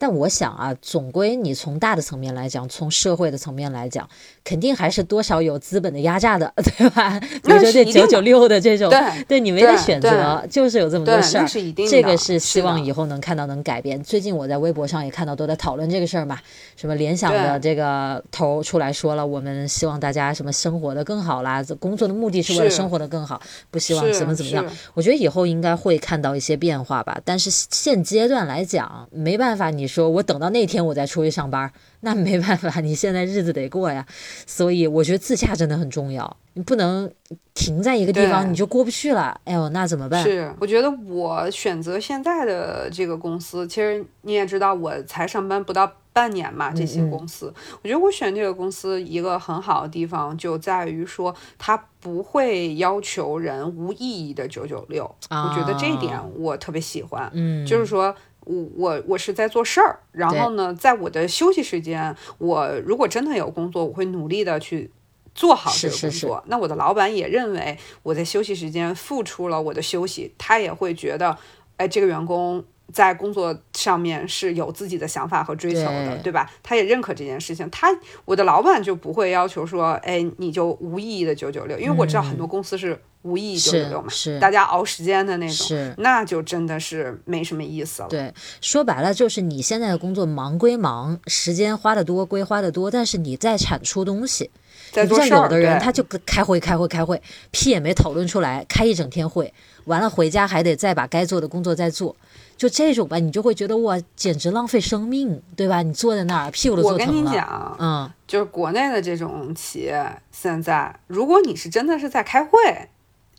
[0.00, 4.08] 但我想啊，总归你从大的层面来讲，从社会的层面来讲，
[4.42, 7.20] 肯定还是多少有资本的压榨的， 对吧？
[7.20, 8.90] 比如说这九九六的这种，
[9.28, 11.46] 对你没得选择，就是有这么多事儿。
[11.86, 14.02] 这个是希望以后能看到能改变。
[14.02, 16.38] 最近我在微博上也看到都在讨论这个事儿嘛，
[16.76, 23.38] 什么联想的这个头出来说了，我们希望大家什么生活的更好啦，工作的目的是为了生活的更好，
[23.70, 24.64] 不希望怎么怎么样。
[24.94, 29.89] 我觉得以后应该会看到一些变化吧，但是现阶段来讲，没办法，你。
[29.90, 31.70] 说我等到那天我再出去上班，
[32.00, 34.06] 那没办法，你现在日子得过呀。
[34.46, 37.10] 所以我觉得自驾真的很重要，你不能
[37.54, 39.38] 停在一个地方你就过不去了。
[39.44, 40.22] 哎呦，那怎么办？
[40.22, 57.30] 是，我觉得我选择现在的这个公司，其实你也知道，我才上班不到半年嘛，这些公司，我觉得我选这个公司一个很好的地方就在于说，它不会要求人无意义的九九六，我觉得这一点我特别喜欢。
[57.32, 58.14] 嗯，就是说
[58.44, 64.90] 我我我是在做事儿，然后呢，在我的休息时间，我如果真的有工作，我会努力的去
[65.34, 66.42] 做好这个工作。
[66.46, 71.36] 那我的老板也认为我在休息时间付出了我的休息，他也会觉得，
[71.76, 72.64] 哎，这个员工。
[72.92, 76.50] 在工作上面是有自己的想法和追求的，对吧？
[76.62, 77.68] 他也认可这件事情。
[77.70, 77.88] 他
[78.24, 88.08] 我的老板就不会要求说，哎，你就无意义的九九六，因为我知道很多公司是无意义九九六嘛，是大家熬时间的那种，是那就真的是没什么意思了。
[88.08, 94.50] 对，说白了就是你现在的工作忙归忙，时间花的多归花的多，但是你在产出东西。
[94.92, 97.22] 在不像有的人，他就开会开会开会，
[97.52, 99.52] 屁也没讨论出来，开一整天会，
[99.84, 102.16] 完了回家还得再把该做的工作再做。
[102.60, 105.80] 就这种吧，你就会觉得哇，简直浪费生命，对吧？
[105.80, 107.04] 你坐在那儿，屁股都坐疼了。
[107.06, 112.50] 我跟你讲，嗯，就是国内的这种企业，现在如果你是真的是在开会，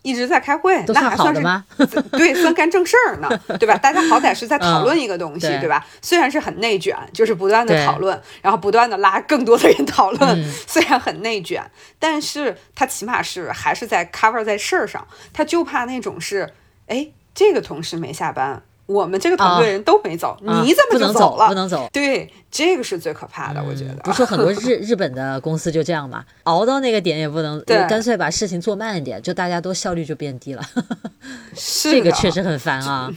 [0.02, 1.40] 一直在开会，那还算是
[2.10, 3.28] 对，算干正事儿呢，
[3.60, 3.76] 对吧？
[3.76, 5.86] 大家好歹是在讨论一个东西，对吧？
[6.02, 11.62] 虽然是很内卷，就是不断的讨论，然后不断的拉更多的人讨论，虽然很内卷，
[12.00, 16.52] 但是他起码是还是在 cover 在事儿上，他就怕那种是，
[16.88, 18.64] 哎，这个同事没下班。
[18.92, 21.48] 我们这个团队人都没走，你怎么就走了？
[21.48, 23.94] 不能走，对，这个是最可怕的，我觉得。
[24.04, 30.62] 不是很多日 日本的公司就这样嘛，熬到那个点也不能，干脆把事情做慢一点，就大家都效率就变低了。
[31.54, 33.10] 是 这个确实很烦啊，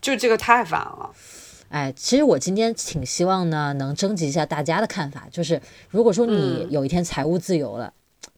[0.00, 1.10] 就这个太烦了。
[1.68, 7.92] 哎，其实我今天挺希望呢，能征集一下大家的看法，就是如果说你有一天财务自由了。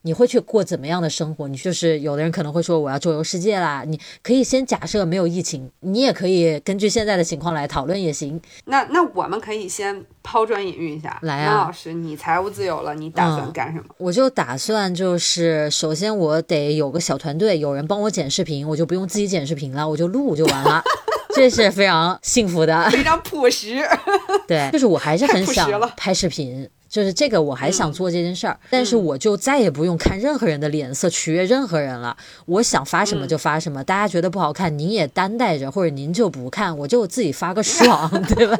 [0.06, 1.48] 你会去过怎么样的生活？
[1.48, 3.82] 你就是有的人可能会说我要周游世界啦。
[3.86, 8.38] 你可以先假设没有疫情，你也可以根据现在的情况来讨论也行。
[8.66, 13.84] 那那我们可以先抛砖引玉一下，来啊，老师，你财务自由了，你打算干什么？
[13.96, 20.82] 我就打算就是首先我得有个小团队，有人帮我剪视频，我就不用自己剪视频了，我就录就完了，
[21.34, 23.82] 这是非常幸福的，非常朴实。
[24.46, 26.68] 对，就是我还是很想拍视频。
[26.94, 32.16] 就是这个，我还想做这件事儿，但是我就再也不用看任何人的脸色，取悦任何人了。
[32.46, 38.56] 我想发什么就发什么，大家觉得不好看，您也担待着，或者您就不看，我就自己发个爽，对吧？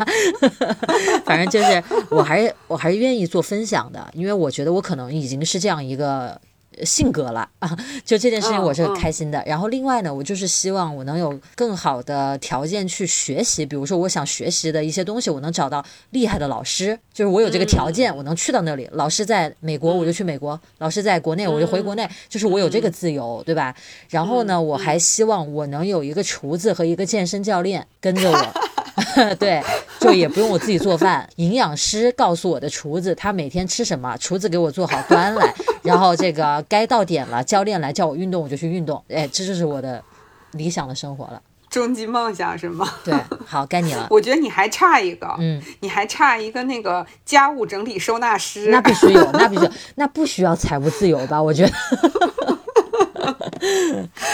[1.24, 1.80] 反正就是，
[2.11, 6.41] 我还是我还是愿意做分享的，因为我觉得我可能已经是这样一个。
[6.85, 9.43] 性格了啊， 就这件事情我是开心的。
[9.47, 18.89] 然后另外呢，我就是希望我能有更好的条件去学习，比如说我想学习的一些东西，我能找到厉害的老师，就是我有这个条件，我能去到那里。
[18.93, 22.09] 老师在美国，我就去美国；老师在国内，我就回国内。
[22.29, 23.75] 就是我有这个自由，对吧？
[24.09, 28.55] 然后呢，我还希望我能有一个厨子和一个健身教练跟着我。
[29.38, 29.62] 对，
[29.99, 40.03] 就也不用我自己做饭，营养师告诉我的厨子他每天吃什么，厨子给我做好端来，然后这个该到点了，教练来叫我运动我就去运动，哎，这就是我的
[40.53, 42.88] 理想的生活了，终极梦想是吗？
[43.05, 43.12] 对，
[43.45, 44.07] 好，该你了。
[44.11, 51.42] 我觉得你还差一个，嗯，你还差一个那个家务整理收纳师， 那必须有，那必须，那不需要财务自由吧？
[51.42, 51.72] 我觉得，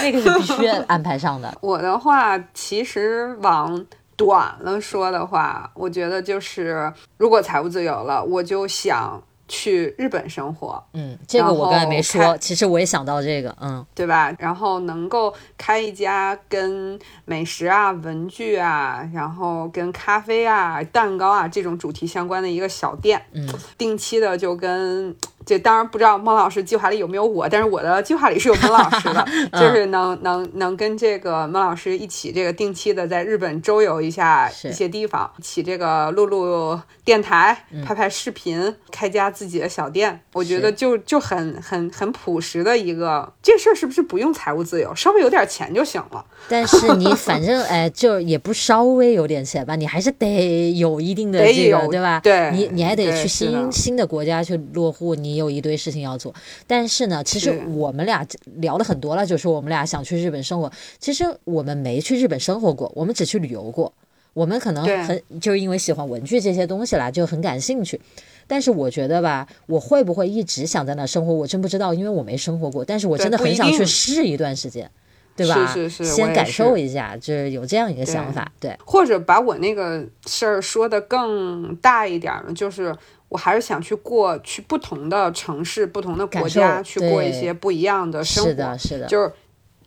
[0.03, 1.57] 那个是必须安排上的。
[1.63, 3.87] 我的话，其实往。
[4.21, 9.19] 短了说的话，我觉得就是如果财务自由了，我就想
[9.49, 10.85] 去日本生活。
[10.93, 14.31] 嗯，这个我刚才没说，其实我也想到这个，嗯，对吧？
[14.39, 23.49] 然后能够开一家跟美食啊、文具啊，然后跟咖啡啊、蛋糕啊这种主题相关的一个小店，嗯，
[23.79, 25.17] 定期的就跟。
[25.51, 29.27] 这当然不知道孟老师计划里有没有我，但是我的计划里是有孟老师的，
[29.59, 40.21] 就是能能能跟这个孟老师一起这个定期的在日本周游一下一些地方，一起这个录录电台，拍拍视频，开家自己的小店。
[40.35, 46.25] 我觉得就就很很很朴实的一个这事儿，是不是不用财务自由，稍微有点钱就行了？
[46.49, 52.21] 但是你反正 哎，就也不稍微有点钱吧，你还是得有一定的这个对吧？
[52.23, 55.40] 对，你你还得去新新的国家去落户，你。
[55.41, 56.33] 有一堆事情要做，
[56.67, 58.25] 但是呢，其实我们俩
[58.57, 60.71] 聊了很多了，就是我们俩想去日本生活。
[60.99, 63.93] 其实我们没去日本生活过，我们只去旅游过。
[64.33, 68.01] 我们可能很就是因为喜欢文具这些东西啦，就很感兴趣。
[68.47, 72.85] 但是我觉得吧，我会不会一直想在那生活，我真不知道，因为我没生活过。
[72.85, 74.89] 但是我真的很想去试一段时间，
[75.35, 75.67] 对吧？
[75.67, 78.77] 是是是，先感受一下，就是有这样一个想法，对。
[78.87, 82.97] 或者把我那个事儿说的更大一点呢，就是。
[83.31, 88.51] 我还是想去过去不同的城市、不同的国家，去过一些不一样的生活。
[88.51, 89.07] 是的，是的。
[89.07, 89.33] 就是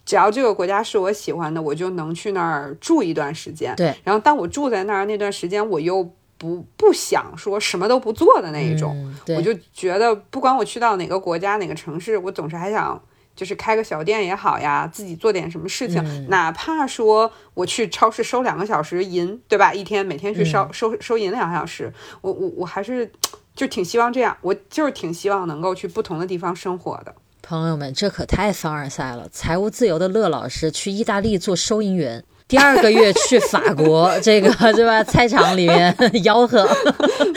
[0.04, 3.76] 只要这个国家是我喜欢的，我就能去那儿住一段时间。
[3.76, 3.94] 对。
[4.04, 6.10] 然后，当我住在那儿那段时间，我又。
[6.36, 9.16] 不不想说什么都不做的那一种。
[9.30, 13.02] 我就觉得，不管我去到哪个国家、哪个城市，我总是还想。
[13.36, 19.74] 就是开个小店也好呀，自己做点什么事情，哪怕说我去超市收两个小时银，对吧？
[19.74, 21.92] 一天每天去收收收银两个小时，
[22.22, 23.12] 我我我还是
[23.56, 27.14] 就挺希望这样，我就是挺希望能够去不同的地方生活的。
[27.42, 29.28] 朋友们，这可太凡尔赛了！
[29.32, 32.24] 财务自由的乐老师去意大利做收银员。
[32.48, 35.04] 第二个月去法国， 这个是吧？
[35.04, 35.94] 菜场里面
[36.24, 36.64] 吆喝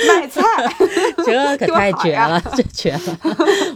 [0.08, 0.42] 卖菜，
[1.24, 3.18] 这可太绝了，这绝了！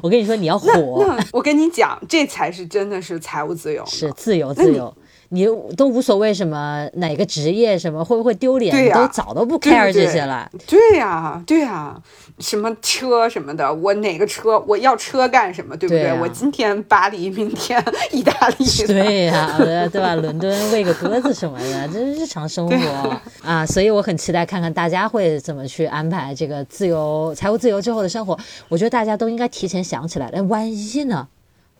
[0.02, 4.94] 我跟你说，你要火，我跟你讲，这才是真的是财务自由，是自由自由。
[5.32, 10.50] 你都无所谓什么哪个职业什么会不会丢脸，都早都不 care 这些了。
[10.66, 11.96] 对呀，对呀，
[12.40, 16.12] 什么车什么的，我哪个车我要车干什么，对不对？
[16.20, 18.64] 我今天巴黎，明天意大利。
[18.88, 19.56] 对呀，
[19.92, 20.16] 对吧？
[20.16, 23.64] 伦敦喂个鸽子什么的， 这是日常生活啊。
[23.64, 28.36] 所以我很期待看看大家会怎么去安排这个自由、财务自由之后的生活。
[28.68, 31.28] 我觉得大家都应该提前想起来，哎，万一呢？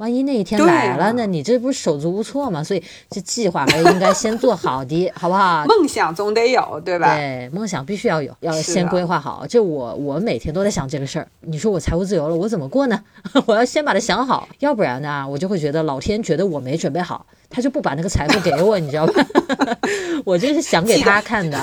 [0.01, 1.26] 万一那一天来了呢？
[1.26, 2.64] 你这不是手足无措吗？
[2.64, 5.62] 所以这计划还应该先做好的， 好不好？
[5.66, 7.14] 梦想总得有，对吧？
[7.14, 9.44] 对，梦想必须要有，要先规划好。
[9.46, 11.28] 这我我每天都在想这个事儿。
[11.40, 12.98] 你说我财务自由了，我怎么过呢？
[13.44, 19.26] 我要先把它想好，要不然呢，我就会觉得老天觉得我没准备好，他就不把那个财富给我，你知道吧？
[20.24, 21.61] 我就是想给他看的。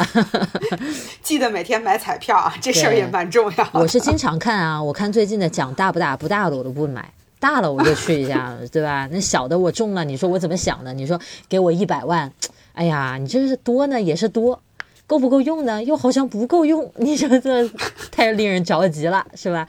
[1.24, 3.68] 记得每天买彩票啊，这事儿也蛮重要。
[3.74, 6.16] 我是经常看啊，我看最近的奖大不大？
[6.16, 7.12] 不大的我都不买。
[7.40, 9.08] 大了我就去一下， 对吧？
[9.12, 10.94] 那小的我中了，你说我怎么想的？
[10.94, 12.32] 你说给我一百万，
[12.74, 14.60] 哎呀，你这是多呢也是多，
[15.06, 15.84] 够不够用呢？
[15.84, 17.70] 又好像不够用， 你说这
[18.12, 19.68] 太令人着急了，是吧？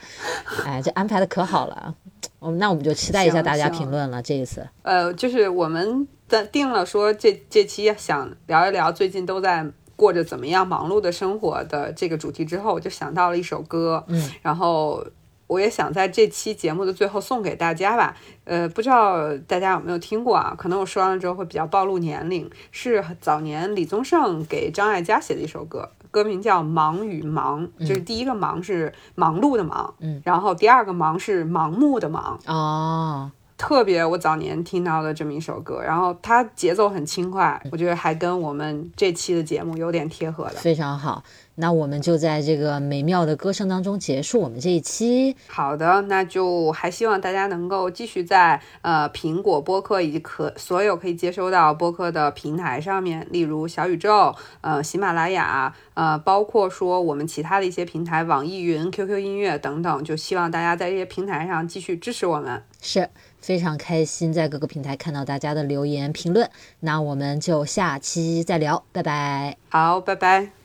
[0.65, 1.93] 哎，这安排的可好了，
[2.39, 4.21] 我们那我们就期待一下大家评论了。
[4.21, 9.65] 这一次，呃，就是我们的定了说这这期想聊一聊最近都在
[9.95, 15.05] 过着怎么样忙碌的生活的这个主题之后，我就想到了一首歌，嗯，然后。
[15.49, 20.53] 我也想在这期节目的最后送给大家吧，呃，不知道大家有没有听过啊？
[20.55, 33.31] 可能我说完了之后会比较暴露年龄，是早年李宗盛给张艾嘉写的一首歌，歌名叫《忙与忙》，就是第一个忙是忙碌的忙，嗯，然后第二个忙是盲目的忙，哦。
[33.57, 41.21] 特别我早年听到的这么一首歌，然后它节奏很轻快，我觉得还跟我们这期的节目有点贴合的，非常好。
[41.61, 45.35] 那我们就在这个美妙的歌声当中结束我们这一期。
[45.47, 62.63] 好的，那就还希望大家能够继续在呃苹果播客以及可所有可以接收到播客的平台上面，例如小宇宙、呃喜马拉雅、呃包括说我们其他的一些平台，网易云、QQ 音乐等等，就希望大家在这些平台上继续支持我们。
[62.81, 63.09] 是。
[63.41, 66.49] 非常开心在各个平台看到大家的留言评论，
[66.81, 69.55] 那我们就下期再聊，拜拜。
[69.69, 70.58] 好，拜拜。